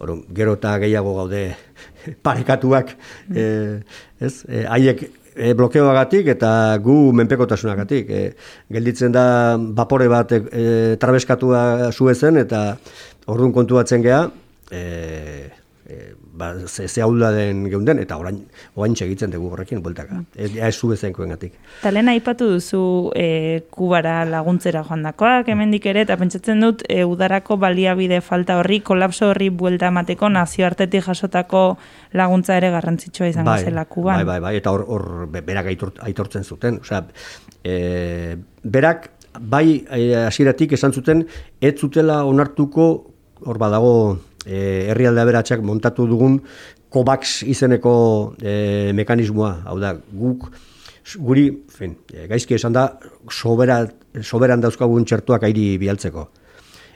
Orun, 0.00 0.24
gero 0.34 0.54
eta 0.56 0.78
gehiago 0.78 1.12
gaude 1.18 1.44
parekatuak, 2.22 2.96
eh, 3.34 3.82
ez? 4.20 4.44
Eh, 4.48 4.64
haiek 4.70 5.04
e, 5.34 5.52
blokeoagatik 5.54 6.30
eta 6.34 6.50
gu 6.82 7.12
menpekotasunagatik. 7.16 8.10
E, 8.10 8.22
gelditzen 8.72 9.14
da 9.14 9.26
bapore 9.58 10.08
bat 10.10 10.32
e, 10.32 10.40
e, 10.50 10.66
trabeskatua 11.00 11.92
zuezen 11.92 12.40
eta 12.40 12.66
orduan 13.26 13.54
kontuatzen 13.56 14.04
gea, 14.04 14.24
e, 14.70 14.84
e, 15.88 16.00
ba, 16.36 16.52
ze, 16.66 16.88
ze 16.88 17.02
haula 17.02 17.30
den 17.30 17.64
geunden, 17.70 18.00
eta 18.02 18.16
orain, 18.18 18.40
orain 18.74 18.96
segitzen 18.98 19.30
dugu 19.30 19.52
horrekin, 19.54 19.80
bueltaka. 19.82 20.20
Ez, 20.34 20.50
ja, 20.54 20.66
ez 20.66 20.74
zuezenkoen 20.76 21.30
gatik. 21.34 21.54
Eta 21.78 21.92
lehen 21.94 22.10
aipatu 22.10 22.48
duzu 22.50 22.80
e, 23.14 23.62
kubara 23.70 24.24
laguntzera 24.26 24.82
joandakoak, 24.88 25.48
hemendik 25.54 25.86
ere, 25.86 26.02
eta 26.08 26.16
pentsatzen 26.18 26.60
dut 26.64 26.82
e, 26.88 27.04
udarako 27.06 27.56
baliabide 27.62 28.20
falta 28.20 28.58
horri, 28.58 28.80
kolapso 28.80 29.30
horri 29.30 29.48
buelta 29.54 29.92
emateko 29.94 30.28
nazioartetik 30.34 31.06
jasotako 31.06 31.64
laguntza 32.18 32.58
ere 32.58 32.70
garrantzitsua 32.74 33.30
izango 33.30 33.56
zela 33.58 33.86
kuban. 33.86 34.16
Bai, 34.22 34.24
bai, 34.34 34.40
bai, 34.48 34.56
eta 34.58 34.74
hor, 34.74 34.84
hor 34.88 35.08
be- 35.30 35.44
berak 35.46 35.70
aitor, 35.70 35.94
aitortzen 36.02 36.44
zuten. 36.44 36.80
Osea, 36.82 37.04
e, 37.62 38.36
berak 38.64 39.10
bai 39.40 39.84
hasieratik 40.26 40.72
esan 40.76 40.92
zuten 40.94 41.24
ez 41.60 41.74
zutela 41.80 42.24
onartuko 42.24 42.84
hor 43.44 43.58
badago 43.58 43.94
e, 44.46 44.90
herrialde 44.92 45.20
aberatsak 45.20 45.62
montatu 45.64 46.06
dugun 46.08 46.38
COVAX 46.94 47.42
izeneko 47.50 47.96
e, 48.40 48.92
mekanismoa, 48.94 49.64
hau 49.66 49.78
da, 49.82 49.94
guk 50.12 50.50
guri, 51.20 51.48
fin, 51.68 51.96
e, 52.12 52.26
gaizki 52.30 52.56
esan 52.56 52.72
da, 52.72 52.86
sobera, 53.30 53.82
soberan 54.22 54.62
dauzkagun 54.62 55.04
txertuak 55.04 55.44
airi 55.48 55.74
bialtzeko. 55.80 56.28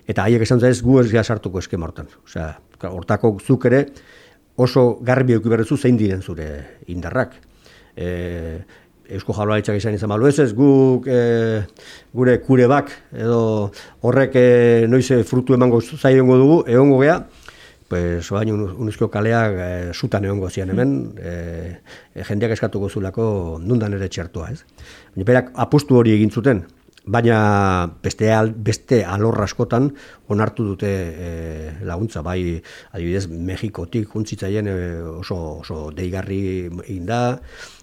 Eta 0.08 0.24
haiek 0.24 0.46
esan 0.46 0.62
ez 0.64 0.80
gu 0.80 1.00
ez 1.02 1.26
sartuko 1.26 1.58
eskema 1.58 1.86
hortan. 1.86 2.08
Osea, 2.24 2.54
hortako 2.88 3.36
zuk 3.44 3.66
ere 3.66 3.84
oso 4.56 4.98
garbi 5.02 5.34
duzu 5.34 5.76
zein 5.76 5.96
diren 5.96 6.22
zure 6.22 6.78
indarrak. 6.86 7.34
E, 7.94 8.64
Eusko 9.08 9.32
Jaurlaritzak 9.32 9.78
izan 9.78 9.96
izan 9.96 10.10
balu 10.12 10.28
ez 10.28 10.38
ez, 10.42 10.52
guk 10.56 11.06
e, 11.08 11.64
gure 12.12 12.38
kurebak 12.44 12.92
edo 13.16 13.40
horrek 14.04 14.36
e, 14.36 14.48
noiz 14.88 15.06
e, 15.14 15.22
frutu 15.24 15.56
emango 15.56 15.80
zaiongo 15.80 16.36
dugu, 16.36 16.58
egongo 16.68 17.00
gea, 17.00 17.22
pues 17.88 18.28
baina 18.30 18.52
unuzko 18.52 19.08
kaleak 19.08 19.60
e, 19.64 19.68
sutan 19.94 20.28
egongo 20.28 20.50
zian 20.50 20.70
hemen, 20.74 20.96
e, 21.16 21.34
e, 22.14 22.24
jendeak 22.28 22.52
eskatuko 22.58 22.90
zulako 22.92 23.28
nundan 23.64 23.96
ere 23.96 24.10
txertua, 24.12 24.50
ez? 24.52 24.64
Baina 25.14 25.30
berak 25.32 25.54
apostu 25.56 25.96
hori 25.96 26.12
egin 26.18 26.30
zuten, 26.30 26.66
baina 27.08 27.88
beste, 28.04 28.28
al, 28.36 28.52
beste 28.52 29.00
alor 29.08 29.40
askotan 29.40 29.88
onartu 30.28 30.66
dute 30.74 30.90
e, 30.92 31.30
laguntza, 31.88 32.20
bai 32.22 32.60
adibidez 32.92 33.24
Mexikotik 33.32 34.12
juntzitzaien 34.12 34.68
e, 34.68 34.76
oso, 35.22 35.38
oso 35.64 35.88
deigarri 35.96 36.42
egin 36.84 37.08
da, 37.08 37.22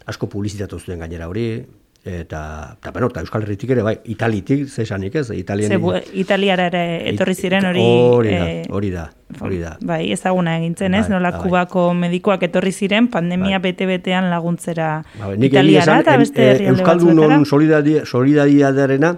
asko 0.06 0.28
publizitatu 0.30 0.80
zuten 0.80 1.00
gainera 1.00 1.28
hori, 1.28 1.64
eta, 2.06 2.40
eta, 2.78 2.92
bueno, 2.94 3.08
eta 3.10 3.22
Euskal 3.22 3.42
Herritik 3.42 3.72
ere, 3.74 3.82
bai, 3.82 3.96
Italitik, 4.14 4.68
zesanik 4.70 5.16
ez, 5.16 5.32
Italien... 5.34 5.72
Ze, 5.72 5.78
bu- 5.82 5.96
Italiara 6.14 6.68
ere 6.70 6.84
etorri 7.10 7.34
ziren 7.34 7.66
hori... 7.66 7.82
Hori 7.82 8.30
da, 8.36 8.44
eh, 8.52 8.68
hori 8.70 8.92
da, 8.94 9.06
hori 9.42 9.58
da. 9.64 9.72
Bai, 9.82 10.12
ezaguna 10.14 10.54
egintzen, 10.60 10.94
ez? 10.94 11.08
Bai, 11.08 11.16
Nola 11.16 11.32
bai. 11.32 11.42
kubako 11.48 11.88
medikuak 11.98 12.44
etorri 12.46 12.72
ziren 12.72 13.08
pandemia 13.10 13.58
bete-betean 13.64 14.30
laguntzera 14.30 14.92
Ba, 15.18 15.32
egia 15.34 15.48
Italiara 15.50 15.98
eta 16.06 16.18
beste 16.22 16.44
eh, 16.46 16.52
herrialde 16.54 16.80
Euskaldunon 16.84 17.16
batzuetara. 17.26 17.50
solidaria- 17.56 18.06
solidaridadearena 18.06 19.16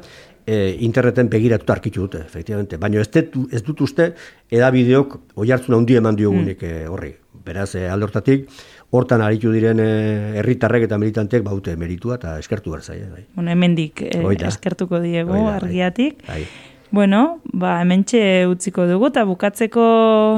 eh, 0.48 0.78
interneten 0.80 1.28
begiratuta 1.30 1.74
arkitu 1.74 2.06
dute, 2.08 2.20
efectivamente. 2.24 2.78
Baina 2.80 3.02
ez, 3.04 3.10
dut- 3.12 3.52
ez 3.52 3.62
dut 3.68 3.82
uste 3.84 4.14
edabideok 4.50 5.20
oi 5.36 5.52
hartzun 5.52 5.76
handi 5.76 5.98
eman 6.00 6.16
diogunik 6.16 6.64
Mm. 6.64 6.88
horri. 6.94 7.16
Beraz, 7.48 7.74
eh, 7.80 7.88
alde 7.90 8.08
hortatik, 8.08 8.48
hortan 8.92 9.24
aritu 9.24 9.52
diren 9.56 9.80
eh, 9.84 10.40
herritarrek 10.42 10.88
eta 10.88 11.00
militanteek 11.02 11.46
baute 11.46 11.76
meritua 11.80 12.20
eta 12.20 12.38
eskertu 12.42 12.76
behar 12.76 12.84
zaie. 12.84 13.08
Bai. 13.12 13.26
Bueno, 13.36 13.52
hemendik 13.52 14.04
da. 14.12 14.48
eskertuko 14.52 15.00
da, 15.04 15.24
bai. 15.28 15.44
argiatik. 15.56 16.24
Bai. 16.28 16.44
Bueno, 16.90 17.42
ba, 17.44 17.82
hementxe 17.82 18.48
utziko 18.48 18.86
dugu, 18.88 19.10
eta 19.12 19.26
bukatzeko 19.28 19.84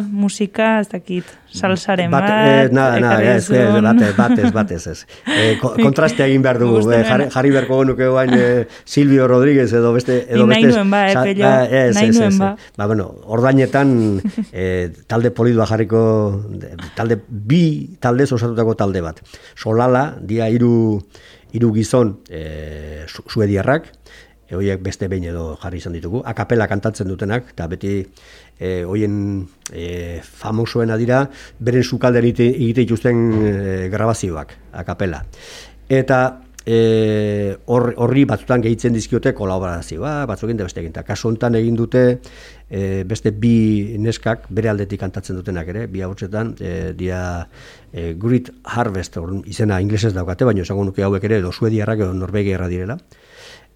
musika, 0.09 0.79
ez 0.81 0.87
dakit, 0.89 1.27
salsaren 1.53 2.09
bat. 2.09 2.25
Bat, 2.25 2.73
nada, 2.73 2.97
nada, 3.03 3.35
ez, 3.35 3.51
ez, 3.53 3.67
batez, 3.85 4.09
batez, 4.17 4.49
batez, 4.55 4.79
ez. 4.89 4.97
E, 5.29 5.51
kontraste 5.85 6.25
egin 6.25 6.41
behar 6.41 6.57
dugu, 6.61 6.81
e, 6.89 7.03
jarri, 7.05 7.29
jarri 7.35 7.53
berko 7.53 7.79
genuke 7.83 8.09
guain 8.09 8.33
e, 8.33 8.49
Silvio 8.81 9.27
Rodríguez 9.29 9.69
edo 9.69 9.93
beste... 9.93 10.23
Edo 10.25 10.47
nahi 10.49 10.65
nuen 10.65 10.89
ba, 10.89 11.03
eh, 11.11 11.15
pello, 11.21 11.45
ba, 11.45 11.53
ez, 11.69 11.95
nahi 11.99 12.13
nuen 12.17 12.41
ba. 12.41 12.51
Ba, 12.81 12.89
bueno, 12.89 13.09
ordainetan 13.29 13.93
e, 14.51 14.89
talde 15.05 15.29
polidua 15.29 15.69
jarriko, 15.69 16.01
talde, 16.97 17.21
bi 17.29 17.63
talde 18.01 18.25
osatutako 18.25 18.73
talde 18.79 19.05
bat. 19.05 19.21
Solala, 19.53 20.15
dia 20.19 20.49
hiru 20.49 20.73
hiru 21.53 21.71
gizon 21.73 22.19
e, 22.29 23.05
suediarrak, 23.07 23.87
horiek 24.55 24.81
beste 24.83 25.07
behin 25.11 25.29
edo 25.31 25.53
jarri 25.61 25.81
izan 25.81 25.95
ditugu, 25.97 26.23
akapela 26.25 26.67
kantatzen 26.67 27.07
dutenak, 27.07 27.53
eta 27.53 27.67
beti 27.71 27.93
e, 28.59 28.83
hoien 28.83 29.15
e, 29.71 30.19
famosoena 30.23 30.97
dira, 30.97 31.23
beren 31.59 31.83
sukalden 31.83 32.25
egite 32.25 32.83
dituzten 32.83 33.25
e, 33.39 33.55
grabazioak, 33.93 34.55
akapela. 34.83 35.23
Eta 35.89 36.21
e, 36.65 37.57
horri 37.65 38.25
batzutan 38.29 38.61
gehitzen 38.63 38.93
dizkiote 38.93 39.33
kolaborazioa, 39.37 40.25
batzukin 40.29 40.59
da 40.59 40.67
beste 40.67 40.83
egin. 40.83 40.93
Kasu 41.05 41.29
honetan 41.29 41.57
egin 41.59 41.77
dute 41.79 42.03
e, 42.69 43.03
beste 43.09 43.31
bi 43.31 43.95
neskak 44.01 44.47
bere 44.53 44.71
aldetik 44.71 45.01
kantatzen 45.01 45.39
dutenak 45.39 45.71
ere, 45.73 45.87
bi 45.87 46.03
hautsetan, 46.05 46.53
e, 46.59 46.91
dia 46.97 47.21
e, 47.91 48.13
Grit 48.19 48.51
Harvest, 48.63 49.17
izena 49.49 49.79
inglesez 49.81 50.13
daukate, 50.13 50.47
baina 50.47 50.65
esango 50.65 50.85
nuke 50.89 51.05
hauek 51.05 51.25
ere, 51.29 51.41
edo 51.43 51.51
suediarrak 51.51 52.05
edo 52.05 52.13
norvegiarra 52.13 52.69
direla. 52.71 52.99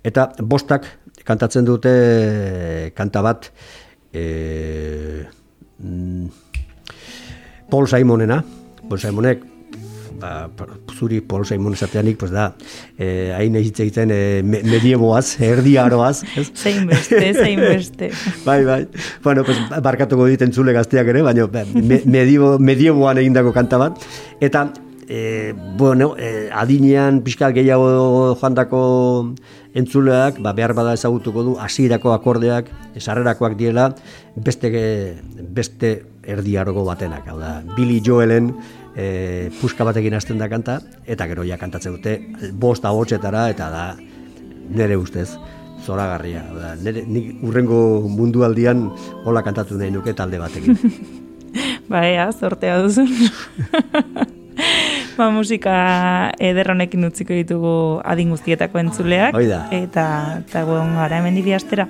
Eta 0.04 0.28
bostak 0.40 0.88
kantatzen 1.24 1.66
dute 1.66 2.92
kanta 2.96 3.22
bat 3.24 3.48
e, 4.12 5.24
mm, 5.80 6.28
Paul 7.72 7.88
Simonena, 7.88 8.44
Paul 8.90 9.00
Simonek 9.00 9.54
ba, 10.24 10.50
zuri 10.94 11.22
Paul 11.22 11.46
Simon 11.46 11.74
esateanik, 11.74 12.18
pues 12.18 12.32
da, 12.32 12.54
eh, 12.98 13.34
hain 13.36 13.56
egiten 13.60 14.12
eh, 14.14 14.42
medieboaz, 14.44 15.26
erdiaroaz. 15.52 16.24
Zein 16.54 16.88
beste, 16.88 17.22
zein 17.34 17.60
beste. 17.60 18.12
bai, 18.48 18.64
bai. 18.66 18.82
Bueno, 19.24 19.44
pues, 19.44 19.60
barkatuko 19.84 20.28
diten 20.32 20.54
zule 20.54 20.76
gazteak 20.76 21.12
ere, 21.14 21.24
baina 21.26 21.48
me, 21.76 22.02
medieboan 22.08 23.22
egindako 23.24 23.54
kanta 23.56 23.82
bat. 23.82 24.08
Eta, 24.42 24.68
e, 25.08 25.54
bueno, 25.78 26.16
e, 26.18 26.50
adinean 26.54 27.22
pixka 27.22 27.52
gehiago 27.52 28.36
joandako 28.40 29.34
entzuleak, 29.74 30.40
ba, 30.42 30.54
behar 30.54 30.74
bada 30.78 30.94
ezagutuko 30.94 31.44
du, 31.44 31.56
hasierako 31.60 32.14
akordeak, 32.14 32.70
esarrerakoak 32.96 33.58
diela, 33.58 33.90
beste, 34.36 34.70
beste 35.56 35.94
erdiarogo 36.24 36.86
batenak. 36.86 37.28
Hau 37.28 37.40
da, 37.40 37.56
Billy 37.76 38.00
Joelen 38.06 38.54
e, 38.96 39.50
puska 39.62 39.86
batekin 39.88 40.14
hasten 40.14 40.38
da 40.42 40.50
kanta, 40.50 40.80
eta 41.06 41.28
gero 41.32 41.46
ja 41.48 41.58
kantatzen 41.58 41.98
dute, 41.98 42.20
bosta 42.54 42.94
hotxetara, 42.94 43.48
eta 43.54 43.70
da, 43.74 43.88
nere 44.70 44.98
ustez, 44.98 45.32
zoragarria. 45.84 46.46
Da, 46.54 46.76
nere, 46.84 47.04
nik 47.10 47.44
urrengo 47.44 48.08
mundualdian 48.08 48.88
hola 49.26 49.44
kantatu 49.44 49.80
nahi 49.80 49.92
nuke 49.92 50.14
talde 50.14 50.40
batekin. 50.42 50.78
ba, 51.92 52.06
ea, 52.08 52.30
sortea 52.32 52.80
duzun. 52.86 53.10
ba, 55.18 55.30
musika 55.34 55.76
ederronekin 56.40 57.10
utziko 57.10 57.38
ditugu 57.38 57.76
adin 58.04 58.34
guztietako 58.36 58.82
entzuleak. 58.84 59.38
Oida. 59.38 59.66
Eta, 59.72 60.08
eta 60.44 60.66
guen 60.68 60.96
gara 61.00 61.22
hemen 61.22 61.40
diri 61.40 61.56
astera. 61.58 61.88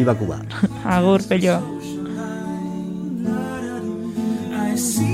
Ibaku 0.00 0.30
ba. 0.30 0.42
Agur, 0.98 1.26
pello. 1.28 1.60
Still 4.74 5.13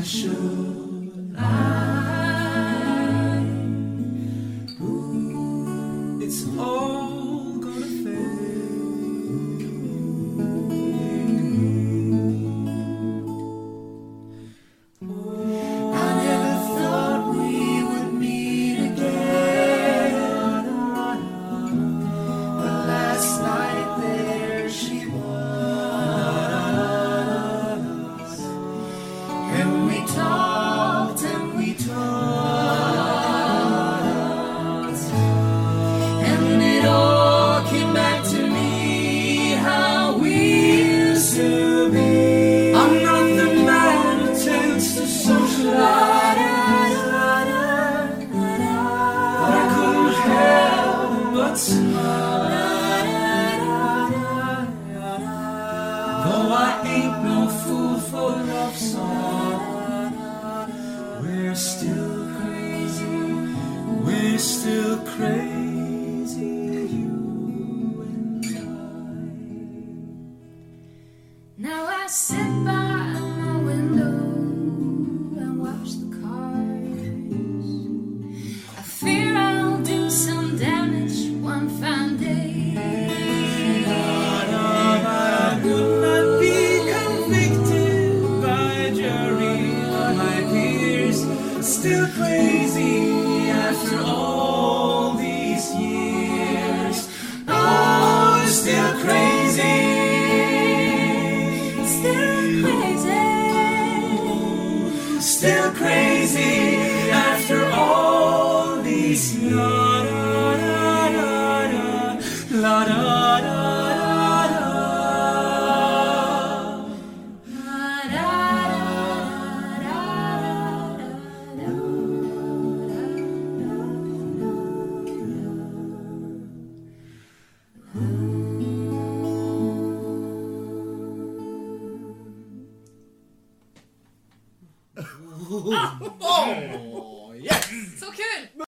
I 0.00 0.02
should. 0.02 1.34
I 1.36 1.69